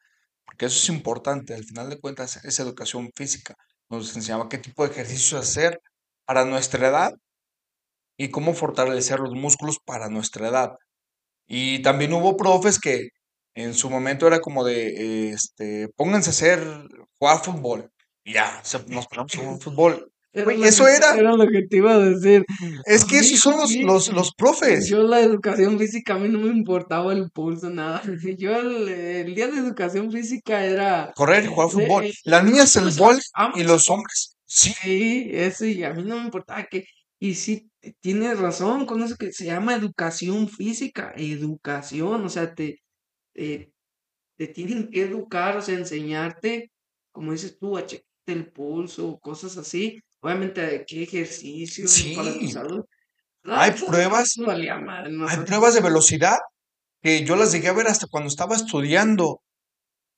[0.46, 3.56] porque eso es importante, al final de cuentas es educación física.
[3.90, 5.80] Nos enseñaba qué tipo de ejercicios hacer
[6.26, 7.14] para nuestra edad
[8.18, 10.78] y cómo fortalecer los músculos para nuestra edad.
[11.48, 13.10] Y también hubo profes que
[13.56, 16.64] en su momento era como de, este, pónganse a hacer,
[17.20, 17.92] jugar fútbol.
[18.24, 20.12] Y ya, nos ponemos a jugar fútbol.
[20.36, 22.46] Era eso que, era, era lo que te iba a decir.
[22.86, 24.88] es que esos son los, los, los profes.
[24.90, 28.02] yo la educación física, a mí no me importaba el pulso, nada.
[28.38, 32.06] Yo el, el día de educación física era, Correr y jugar fútbol.
[32.06, 33.24] eh, Las niñas el a, golf
[33.56, 36.86] y los hombres, sí, Sí, eso, y a mí no me importaba que,
[37.20, 37.70] y sí,
[38.02, 42.80] tienes razón con eso que se llama educación física, educación, o sea, te,
[43.34, 43.72] te,
[44.38, 46.72] te tienen que educar, o sea, enseñarte,
[47.12, 52.52] como dices tú, a checarte el pulso, cosas así, obviamente qué ejercicio para tu sí.
[52.52, 52.86] salud.
[53.44, 54.36] Hay eso, pruebas,
[55.30, 56.38] hay pruebas de velocidad
[57.02, 59.42] que yo las llegué a ver hasta cuando estaba estudiando.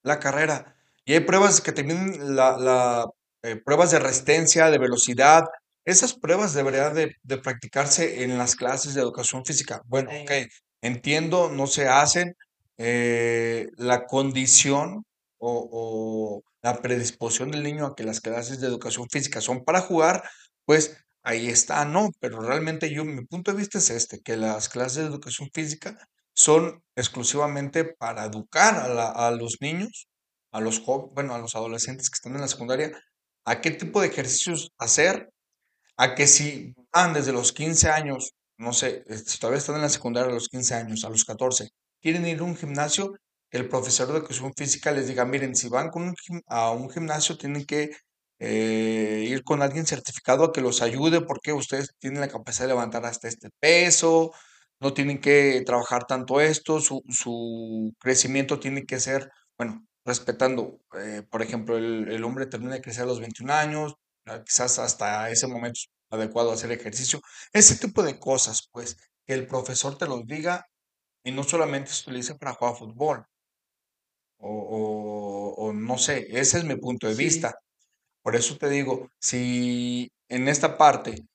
[0.03, 0.75] la carrera.
[1.05, 3.05] Y hay pruebas que miden la, la,
[3.43, 5.43] eh, pruebas de resistencia, de velocidad,
[5.85, 9.81] esas pruebas deberían de, de practicarse en las clases de educación física.
[9.87, 10.47] Bueno, ok, Eh,
[10.81, 12.35] entiendo, no se hacen.
[12.79, 15.03] eh, la condición
[15.39, 20.23] o, la predisposición del niño a que las clases de educación física son para jugar,
[20.65, 22.09] pues ahí está, ¿no?
[22.19, 25.97] Pero realmente yo, mi punto de vista es este, que las clases de educación física
[26.33, 30.07] son exclusivamente para educar a, la- a los niños,
[30.51, 32.91] a los jóvenes, bueno, a los adolescentes que están en la secundaria,
[33.45, 35.29] a qué tipo de ejercicios hacer
[35.97, 39.81] a que si van desde los 15 años, no sé, eh, si todavía están en
[39.83, 41.69] la secundaria a los 15 años, a los 14,
[42.01, 43.13] quieren ir a un gimnasio,
[43.51, 46.15] el profesor de educación física les diga, miren, si van con un
[46.47, 47.91] a un gimnasio, tienen que
[48.39, 52.73] eh, ir con alguien certificado a que los ayude porque ustedes tienen la capacidad de
[52.73, 54.31] levantar hasta este peso,
[54.79, 61.23] no tienen que trabajar tanto esto, su, su crecimiento tiene que ser, bueno, respetando, eh,
[61.29, 63.95] por ejemplo, el, el hombre termina de crecer a los 21 años,
[64.25, 67.21] ah, quizás hasta ese momento es adecuado hacer ejercicio.
[67.53, 70.65] Ese tipo de cosas, pues, que el profesor te los diga
[71.23, 73.25] y no solamente se utilice para jugar fútbol
[74.39, 77.55] o, o, o no sé, ese es mi punto de sí, vista.
[78.23, 81.25] Por eso te digo, si en esta parte,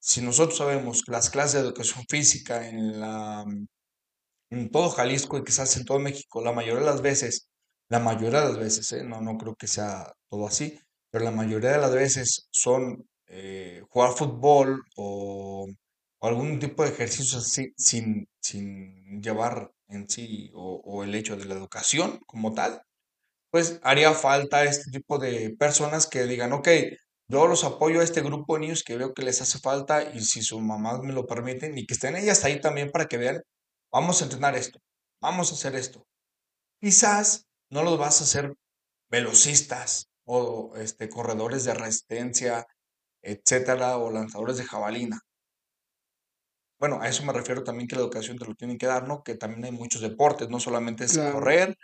[0.00, 3.44] si nosotros sabemos que las clases de educación física en la
[4.50, 7.48] en todo Jalisco y quizás en todo México, la mayoría de las veces,
[7.88, 9.04] la mayoría de las veces, ¿eh?
[9.04, 10.78] No, no creo que sea todo así,
[11.10, 15.66] pero la mayoría de las veces son eh, jugar fútbol o,
[16.18, 21.44] o algún tipo de ejercicios así sin, sin llevar en sí o, el hecho de
[21.46, 22.82] la educación como tal,
[23.50, 26.68] pues haría falta este tipo de personas que digan, ok,
[27.28, 30.20] yo los apoyo a este grupo de niños que veo que les hace falta y
[30.20, 33.42] si sus mamás me lo permiten y que estén ellas ahí también para que vean,
[33.92, 34.80] vamos a entrenar esto,
[35.20, 36.06] vamos a hacer esto.
[36.80, 38.54] Quizás no los vas a hacer
[39.10, 42.66] velocistas o este, corredores de resistencia,
[43.22, 45.20] etcétera, o lanzadores de jabalina.
[46.84, 49.22] Bueno, a eso me refiero también que la educación te lo tienen que dar, ¿no?
[49.22, 51.32] Que también hay muchos deportes, no solamente es claro.
[51.32, 51.74] correr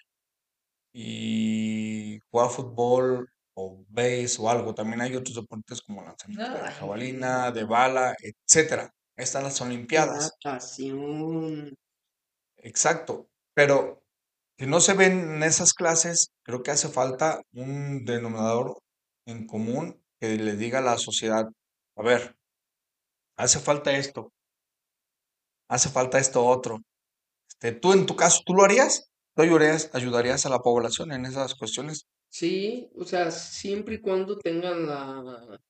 [0.93, 4.75] y jugar fútbol o base o algo.
[4.75, 8.91] También hay otros deportes como lanzamiento de jabalina, de bala, etcétera.
[9.17, 10.33] Están las Olimpiadas.
[10.45, 11.75] natación.
[12.59, 13.31] Exacto.
[13.55, 14.03] Pero
[14.59, 18.77] si no se ven en esas clases, creo que hace falta un denominador
[19.25, 21.47] en común que le diga a la sociedad,
[21.97, 22.37] a ver,
[23.39, 24.31] hace falta esto,
[25.71, 26.83] hace falta esto otro.
[27.49, 29.11] Este, tú en tu caso, ¿tú lo harías?
[29.35, 32.07] ¿Tú ayudarías, ayudarías a la población en esas cuestiones?
[32.29, 35.61] Sí, o sea, siempre y cuando tengan la,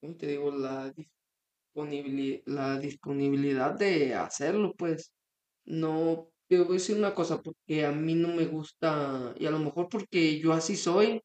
[0.00, 0.50] ¿cómo te digo?
[0.52, 5.12] La disponibilidad, la disponibilidad de hacerlo, pues.
[5.64, 9.50] No, te voy a decir una cosa, porque a mí no me gusta, y a
[9.50, 11.22] lo mejor porque yo así soy,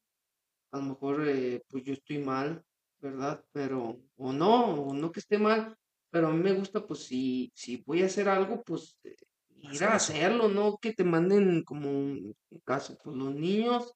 [0.72, 2.62] a lo mejor eh, pues yo estoy mal,
[3.00, 3.44] ¿verdad?
[3.52, 5.76] Pero, o no, o no que esté mal,
[6.10, 9.14] pero a mí me gusta, pues si, si voy a hacer algo, pues eh,
[9.50, 12.34] ir a hacerlo, no que te manden como un
[12.64, 13.94] caso, pues los niños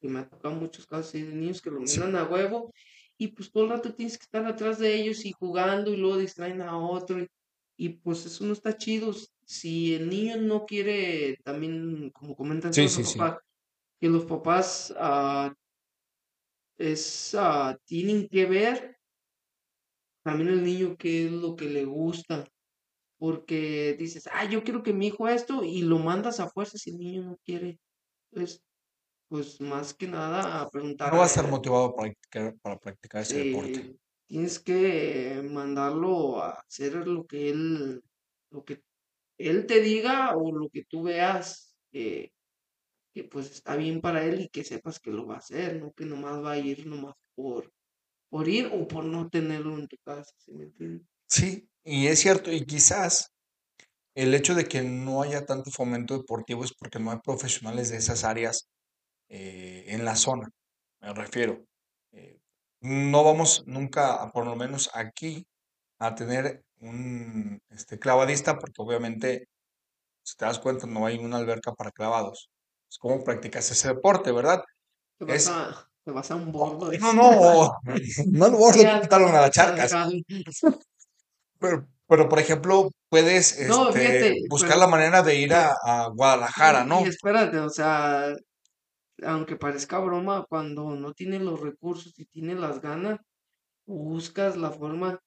[0.00, 2.00] que me ha tocado muchos casos así de niños que lo Sí.
[2.00, 2.72] miran a huevo
[3.18, 6.18] y pues todo el rato tienes que estar atrás de ellos y jugando y luego
[6.18, 7.28] distraen a otro y,
[7.76, 9.12] y, pues eso no está chido.
[9.46, 13.18] Si el niño no quiere, también como comentan Sí, los sí, sí.
[13.18, 13.38] papás,
[14.00, 15.54] que los papás ah,
[16.78, 18.96] es, ah, tienen que ver
[20.24, 22.48] también el niño qué es lo que le gusta.
[23.18, 26.90] Porque dices, ah, yo quiero que mi hijo esto y lo mandas a fuerza si
[26.90, 27.78] el niño no quiere.
[28.30, 28.60] Pues,
[29.28, 32.78] pues más que nada a preguntar No va a estar él motivado para practicar, para
[32.78, 33.96] practicar ese deporte.
[34.26, 38.02] Tienes que mandarlo a hacer lo que él,
[38.50, 38.82] lo que
[39.38, 42.32] él te diga o lo que tú veas que,
[43.14, 45.92] que pues está bien para él y que sepas que lo va a hacer, no
[45.92, 47.72] que nomás va a ir nomás por,
[48.34, 51.06] por ir o por no tenerlo en tu casa, ¿sí me entiendes?
[51.28, 53.30] Sí, y es cierto, y quizás
[54.16, 57.98] el hecho de que no haya tanto fomento deportivo es porque no hay profesionales de
[57.98, 58.68] esas áreas
[59.28, 60.48] eh, en la zona,
[61.00, 61.64] me refiero.
[62.10, 62.40] Eh,
[62.80, 65.46] no vamos nunca, por lo menos aquí,
[66.00, 69.46] a tener un este, clavadista, porque obviamente,
[70.24, 72.50] si te das cuenta, no hay una alberca para clavados.
[72.90, 74.64] Es como practicas ese deporte, ¿verdad?
[75.20, 75.48] Es,
[76.04, 77.70] te vas a un oh, bordo de no, no,
[78.32, 79.92] no al borde, y tú a, quítalo a la a charcas.
[81.58, 86.08] Pero, pero, por ejemplo, puedes No, este, fíjate, buscar la manera de ir a, a
[86.08, 87.04] Guadalajara, y, y ¿no?
[87.04, 88.34] espérate, o sea,
[89.24, 93.20] aunque parezca broma, cuando no tienes los recursos y tienes las ganas,
[93.86, 95.20] buscas la forma.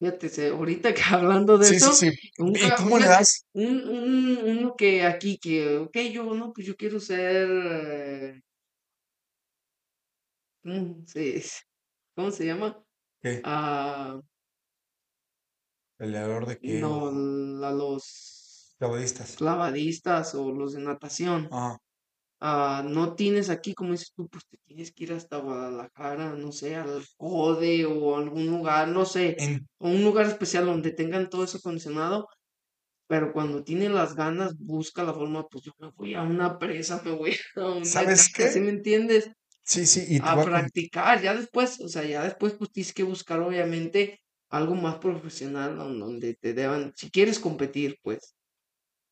[0.00, 2.10] Fíjate, ahorita que hablando de Sí, sí, eso, sí.
[2.38, 3.46] un, ¿Y cómo le das?
[3.54, 8.42] un, un- uno que aquí, que, ok, yo, no, pues yo quiero ser,
[10.64, 11.42] ¿cómo se,
[12.16, 12.82] cómo se llama?
[13.22, 13.40] ¿Qué?
[13.44, 14.20] a,
[15.96, 16.80] ¿Peleador de qué?
[16.80, 17.08] no, ¿O
[17.64, 19.36] a los clavadistas?
[19.36, 21.48] clavadistas o los de natación.
[21.52, 21.78] Ajá.
[22.40, 26.52] ah, no tienes aquí, como dices tú, pues te tienes que ir hasta Guadalajara, no
[26.52, 31.30] sé, al CODE o algún lugar, no sé, En- o un lugar especial donde tengan
[31.30, 32.28] todo eso acondicionado,
[33.08, 37.02] pero cuando tiene las ganas, busca la forma, pues yo me voy a una presa,
[37.04, 38.60] me voy a una ¿Sabes alberca, ¿sí qué?
[38.60, 39.32] me entiendes?
[39.64, 43.40] Sí, sí, y A practicar, ya después, o sea, ya después pues tienes que buscar
[43.40, 48.34] obviamente algo más profesional don- donde te deban, si quieres competir, pues,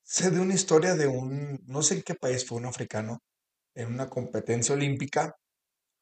[0.05, 3.21] sé de una historia de un, no sé en qué país fue un africano,
[3.75, 5.37] en una competencia olímpica.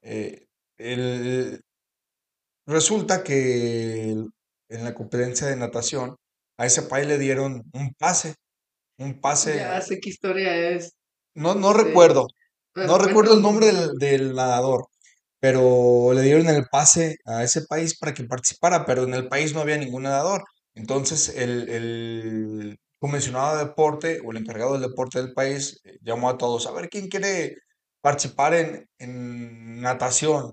[0.02, 0.46] eh,
[0.78, 1.62] el-
[2.66, 6.16] resulta que en la competencia de natación,
[6.58, 8.34] a ese país le dieron un pase,
[8.98, 10.92] un pase, ya sé qué historia es,
[11.34, 12.26] no, no sí, recuerdo,
[12.86, 14.86] no recuerdo el nombre del, del nadador,
[15.40, 19.54] pero le dieron el pase a ese país para que participara, pero en el país
[19.54, 20.44] no había ningún nadador.
[20.74, 26.28] Entonces el, el comisionado de deporte o el encargado del deporte del país eh, llamó
[26.28, 27.56] a todos a ver quién quiere
[28.02, 30.52] participar en, en natación.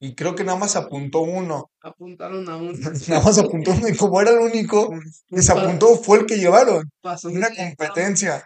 [0.00, 1.70] Y creo que nada más apuntó uno.
[1.80, 2.72] apuntaron a un,
[3.08, 4.90] Nada más apuntó uno y como era el único
[5.28, 6.90] que se apuntó fue el que llevaron.
[7.00, 8.44] pasó Una competencia.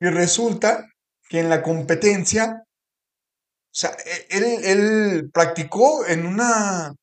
[0.00, 0.84] Y resulta
[1.32, 6.94] que en la competencia o sea, e- él, él practicó en una,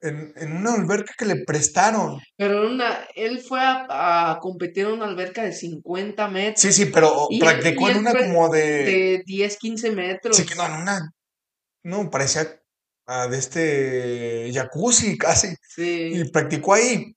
[0.00, 2.18] en, en una alberca que le prestaron.
[2.36, 6.86] Pero una, él fue a, a competir en una alberca de 50 Sí, metros sí,
[6.86, 10.38] pero y él, practicó en una como de, de 10, 15 sí que no, metros.
[10.66, 11.10] en una,
[11.84, 12.60] no, parecía
[13.06, 15.54] ah, de este jacuzzi casi.
[15.62, 17.14] Sí, Y practicó ahí.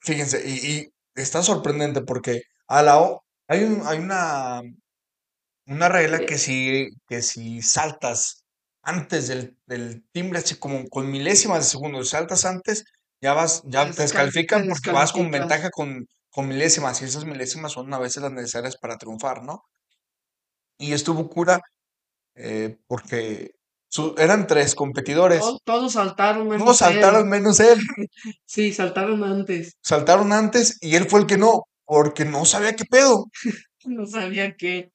[0.00, 4.62] Fíjense, y, y está sorprendente porque a la, o- hay un, hay una,
[5.66, 8.44] una regla que si, que si saltas
[8.82, 12.84] antes del, del timbre, así como con milésimas de segundo, saltas antes,
[13.22, 17.06] ya vas, ya te descal- te descalifican porque vas con ventaja con, con milésimas, y
[17.06, 19.62] esas milésimas son a veces las necesarias para triunfar, ¿no?
[20.78, 21.60] Y estuvo cura
[22.36, 23.52] eh, porque
[23.88, 26.88] su- eran tres competidores, Todos, todos saltaron todos menos él.
[26.94, 27.78] saltaron menos él,
[28.46, 29.74] Sí, saltaron antes.
[29.82, 33.26] saltaron antes y él fue el que no, porque no sabía qué pedo.
[33.86, 34.90] No sabía que.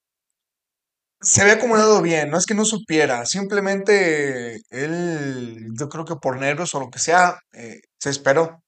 [1.22, 6.38] Se había acomodado bien, no es que no supiera, simplemente él, yo creo que por
[6.38, 8.62] nervios o lo que sea, eh, se esperó.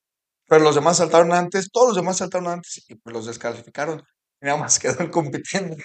[0.48, 4.02] Pero los demás saltaron antes, todos los demás saltaron antes y pues los descalificaron.
[4.42, 5.76] Y nada más quedaron compitiendo.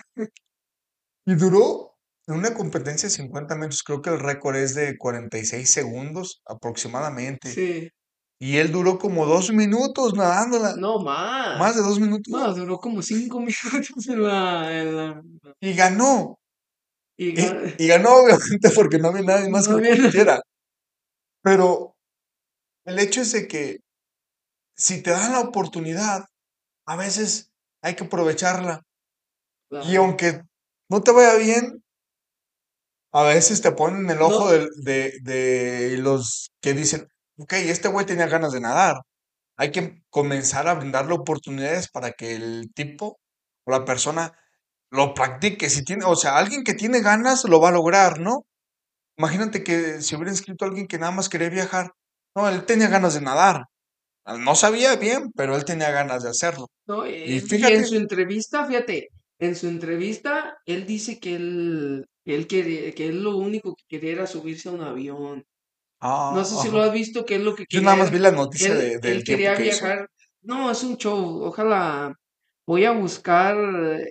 [1.26, 1.95] Y duró
[2.28, 7.49] en una competencia de 50 metros, creo que el récord es de 46 segundos aproximadamente.
[7.53, 7.89] Sí,
[8.41, 11.76] Y él duró como dos minutos nadándola, no más más.
[11.78, 12.26] de dos minutos.
[12.28, 15.22] No, duró como 5 minutos en la, en la-
[15.61, 16.38] Y ganó.
[17.18, 20.41] Y Y, gan- y ganó obviamente porque no había nadie más que lo compitiera.
[21.41, 21.95] Pero
[22.86, 23.80] el hecho es de que
[24.76, 26.26] si te dan la oportunidad,
[26.88, 27.51] a veces
[27.84, 28.84] hay que aprovecharla.
[29.86, 30.41] Y aunque
[30.89, 31.84] no te vaya bien,
[33.13, 37.07] a veces te ponen el ojo No, del- de, de los que dicen,
[37.38, 38.97] ok, este güey tenía ganas de nadar.
[39.57, 43.20] Hay que comenzar a brindarle oportunidades para que el tipo
[43.65, 44.34] o la persona
[44.91, 45.69] lo practique.
[45.69, 48.45] Si tiene, o sea, alguien que tiene ganas lo va a lograr, ¿no?
[49.17, 51.91] Imagínate que si hubiera inscrito a alguien que nada más quería viajar.
[52.35, 53.65] No, él tenía ganas de nadar.
[54.39, 56.67] No sabía bien, pero él tenía ganas de hacerlo.
[56.88, 59.09] No, Y y en fíjate, su entrevista, fíjate,
[59.39, 63.83] en su entrevista, él dice que él, que él quería, que él lo único que
[63.88, 65.43] quería era subirse a un avión.
[66.01, 68.11] ah, No sé si lo has visto, que él lo que Yo nada quería más
[68.11, 69.88] vi la noticia él, de, él del tiempo quería que hizo.
[69.88, 70.09] viajar.
[70.41, 71.43] No, es un show.
[71.43, 72.13] Ojalá
[72.68, 73.57] voy a buscar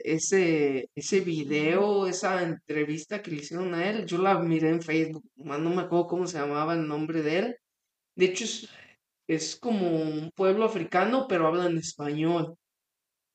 [0.04, 4.06] ese, ese video, esa entrevista que le hicieron a él.
[4.06, 7.38] Yo la miré en Facebook, más no me acuerdo cómo se llamaba el nombre de
[7.40, 7.56] él.
[8.16, 8.68] De hecho, es,
[9.28, 12.56] es como un pueblo africano, pero habla en español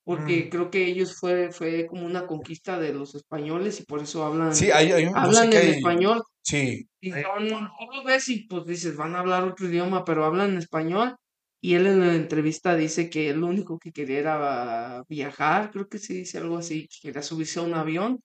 [0.04, 4.02] porque Mm, creo que ellos fue, fue como una conquista de los españoles y por
[4.02, 6.24] eso hablan, Sí, hay, hay hablan en hay, español.
[6.44, 7.60] Sí, y no, no,
[7.94, 11.16] lo ves y pues dices, van a hablar otro idioma, pero hablan español
[11.62, 16.00] y él en la entrevista dice que lo único que quería era viajar, creo que
[16.00, 18.22] sí dice algo así, que quería subirse a un avión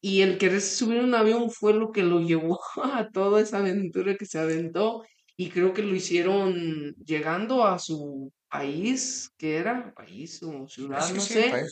[0.00, 3.58] y el querer subir a un avión fue lo que lo llevó a toda esa
[3.58, 5.02] aventura que se aventó
[5.36, 11.00] y creo que lo hicieron llegando a su país, que era país o sí, ciudad,
[11.02, 11.62] sí, no sí, sé,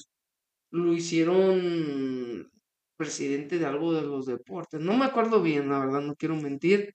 [0.71, 2.51] lo hicieron
[2.97, 4.81] presidente de algo de los deportes.
[4.81, 6.95] No me acuerdo bien, la verdad, no quiero mentir,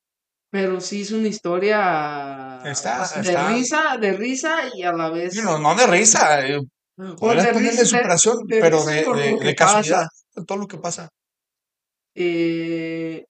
[0.57, 5.11] pero sí es una historia Está, pues, de está, risa, de risa y a la
[5.11, 6.59] vez, no, no de risa, eh,
[6.95, 10.09] pues podrías de ponerle superación, de pero de, de, de casualidad, pasa.
[10.35, 11.09] de todo lo que pasa.
[12.15, 13.23] Eh,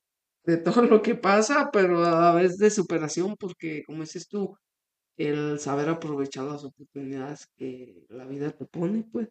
[0.46, 4.56] de todo lo que pasa, pero a la vez de superación, porque como dices tú,
[5.18, 9.28] el saber aprovechar las oportunidades que la vida te pone, pues.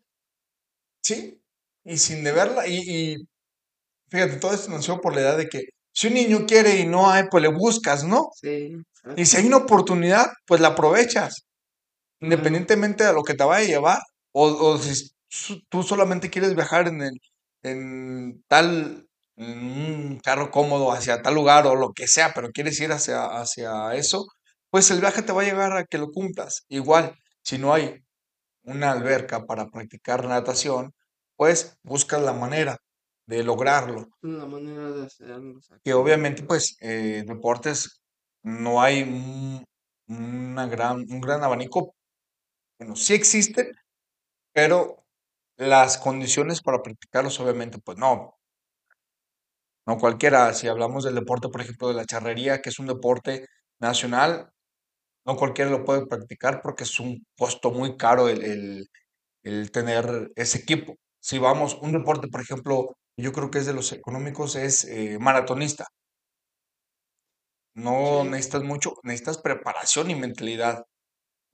[1.03, 1.41] Sí,
[1.83, 3.17] y sin deberla, y, y
[4.11, 5.63] fíjate, todo esto nació por la edad de que
[5.97, 8.29] si un niño quiere y no hay, pues le buscas, ¿no?
[8.35, 8.77] Sí,
[9.17, 11.47] Y si hay una oportunidad, pues la aprovechas,
[12.21, 13.99] independientemente de lo que te vaya a llevar,
[14.33, 15.11] o, o si
[15.69, 17.21] tú solamente quieres viajar en, el,
[17.63, 22.81] en tal, en un carro cómodo hacia tal lugar o lo que sea, pero quieres
[22.81, 24.27] ir hacia, hacia eso,
[24.71, 26.65] pues el viaje te va a llegar a que lo cumplas.
[26.69, 28.03] Igual, si no hay
[28.65, 30.93] una alberca para practicar natación,
[31.37, 32.79] pues buscas la manera
[33.27, 34.09] de lograrlo.
[34.23, 35.59] la manera de hacerlo.
[35.85, 38.03] Que obviamente, pues, eh, deportes
[38.43, 39.65] no hay un,
[40.09, 41.95] una gran, un gran abanico.
[42.79, 43.73] Bueno, sí existen,
[44.53, 45.05] pero
[45.57, 48.39] las condiciones para practicarlos, obviamente, pues no,
[49.87, 50.53] no cualquiera.
[50.55, 53.47] Si hablamos del deporte, por ejemplo, de la charrería, que es un deporte
[53.81, 54.51] nacional,
[55.27, 58.87] no cualquiera lo puede practicar porque es un costo muy caro el, el,
[59.43, 60.97] el tener ese equipo.
[61.21, 65.19] Si vamos, un deporte, por ejemplo, yo creo que es de los económicos, es eh,
[65.21, 65.89] maratonista.
[67.75, 70.85] No Sí, necesitas mucho, necesitas preparación y mentalidad.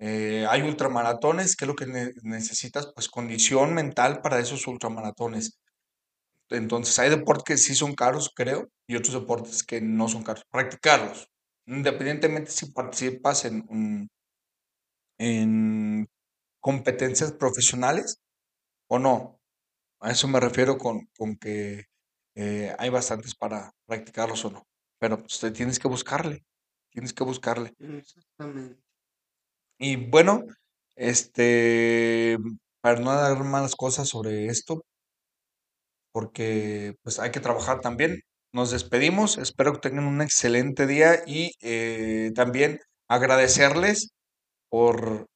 [0.00, 2.92] Eh, hay ultramaratones, ¿qué es lo que ne- necesitas?
[2.94, 5.58] Pues condición mental para esos ultramaratones.
[6.50, 10.44] Entonces, hay deportes que sí son caros, creo, y otros deportes que no son caros.
[10.50, 11.28] Practicarlos,
[11.66, 14.08] independientemente si participas en, un-
[15.18, 16.08] en
[16.60, 18.18] competencias profesionales
[18.88, 19.40] o no.
[20.02, 21.84] A eso me refiero con, con que
[22.34, 24.62] eh, hay bastantes para practicarlos o no.
[24.98, 26.44] Pero pues, te tienes que buscarle,
[26.90, 27.74] tienes que buscarle.
[27.78, 28.82] exactamente.
[29.78, 30.44] Y bueno,
[30.96, 32.38] este,
[32.80, 34.82] para no dar malas cosas sobre esto,
[36.12, 38.20] porque pues hay que trabajar también.
[38.52, 44.10] Nos despedimos, espero que tengan un excelente día y eh, también agradecerles
[44.70, 45.26] por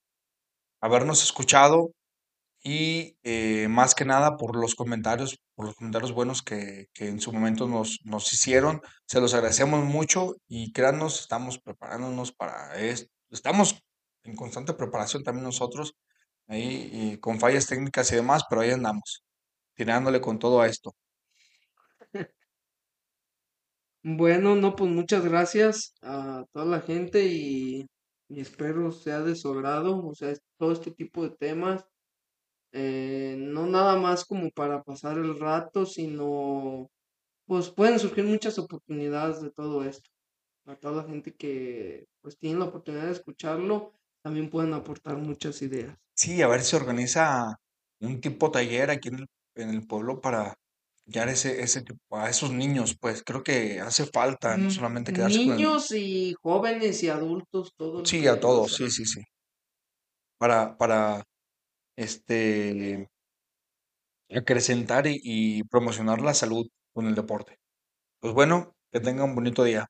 [0.82, 1.92] habernos escuchado
[2.68, 7.32] y eh, más que nada por los comentarios, por los comentarios buenos que, en su
[7.32, 8.82] momento nos, nos hicieron.
[9.06, 13.08] Se los agradecemos mucho y créannos, estamos preparándonos para esto.
[13.30, 13.80] Estamos
[14.24, 15.94] en constante preparación también nosotros,
[16.48, 19.22] ahí y con fallas técnicas y demás, pero ahí andamos,
[19.76, 20.92] tirándole con todo a esto.
[24.02, 27.86] Bueno, no, pues muchas gracias a toda la gente y,
[28.28, 31.84] espero sea de su o sea, todo este tipo de temas,
[32.77, 36.89] eh, no nada más como para pasar el rato, sino
[37.47, 40.11] pues pueden surgir muchas oportunidades de todo esto.
[40.66, 45.62] A toda la gente que pues tiene la oportunidad de escucharlo, también pueden aportar muchas
[45.62, 45.97] ideas.
[46.14, 47.57] Sí, a ver si organiza
[48.01, 50.55] un tipo taller aquí en el, en el pueblo para
[51.07, 55.12] guiar ese, ese tipo, a esos niños, pues creo que hace falta no Mm, solamente
[55.12, 59.05] quedarse con el, Niños y jóvenes y adultos, todo el sí, a todos, sí, sí,
[59.07, 59.22] sí,
[60.39, 61.22] para, para,
[61.97, 63.09] este,
[64.30, 67.59] acrecentar y, y promocionar la salud con el deporte.
[68.20, 69.88] Pues bueno, que tengan un bonito día.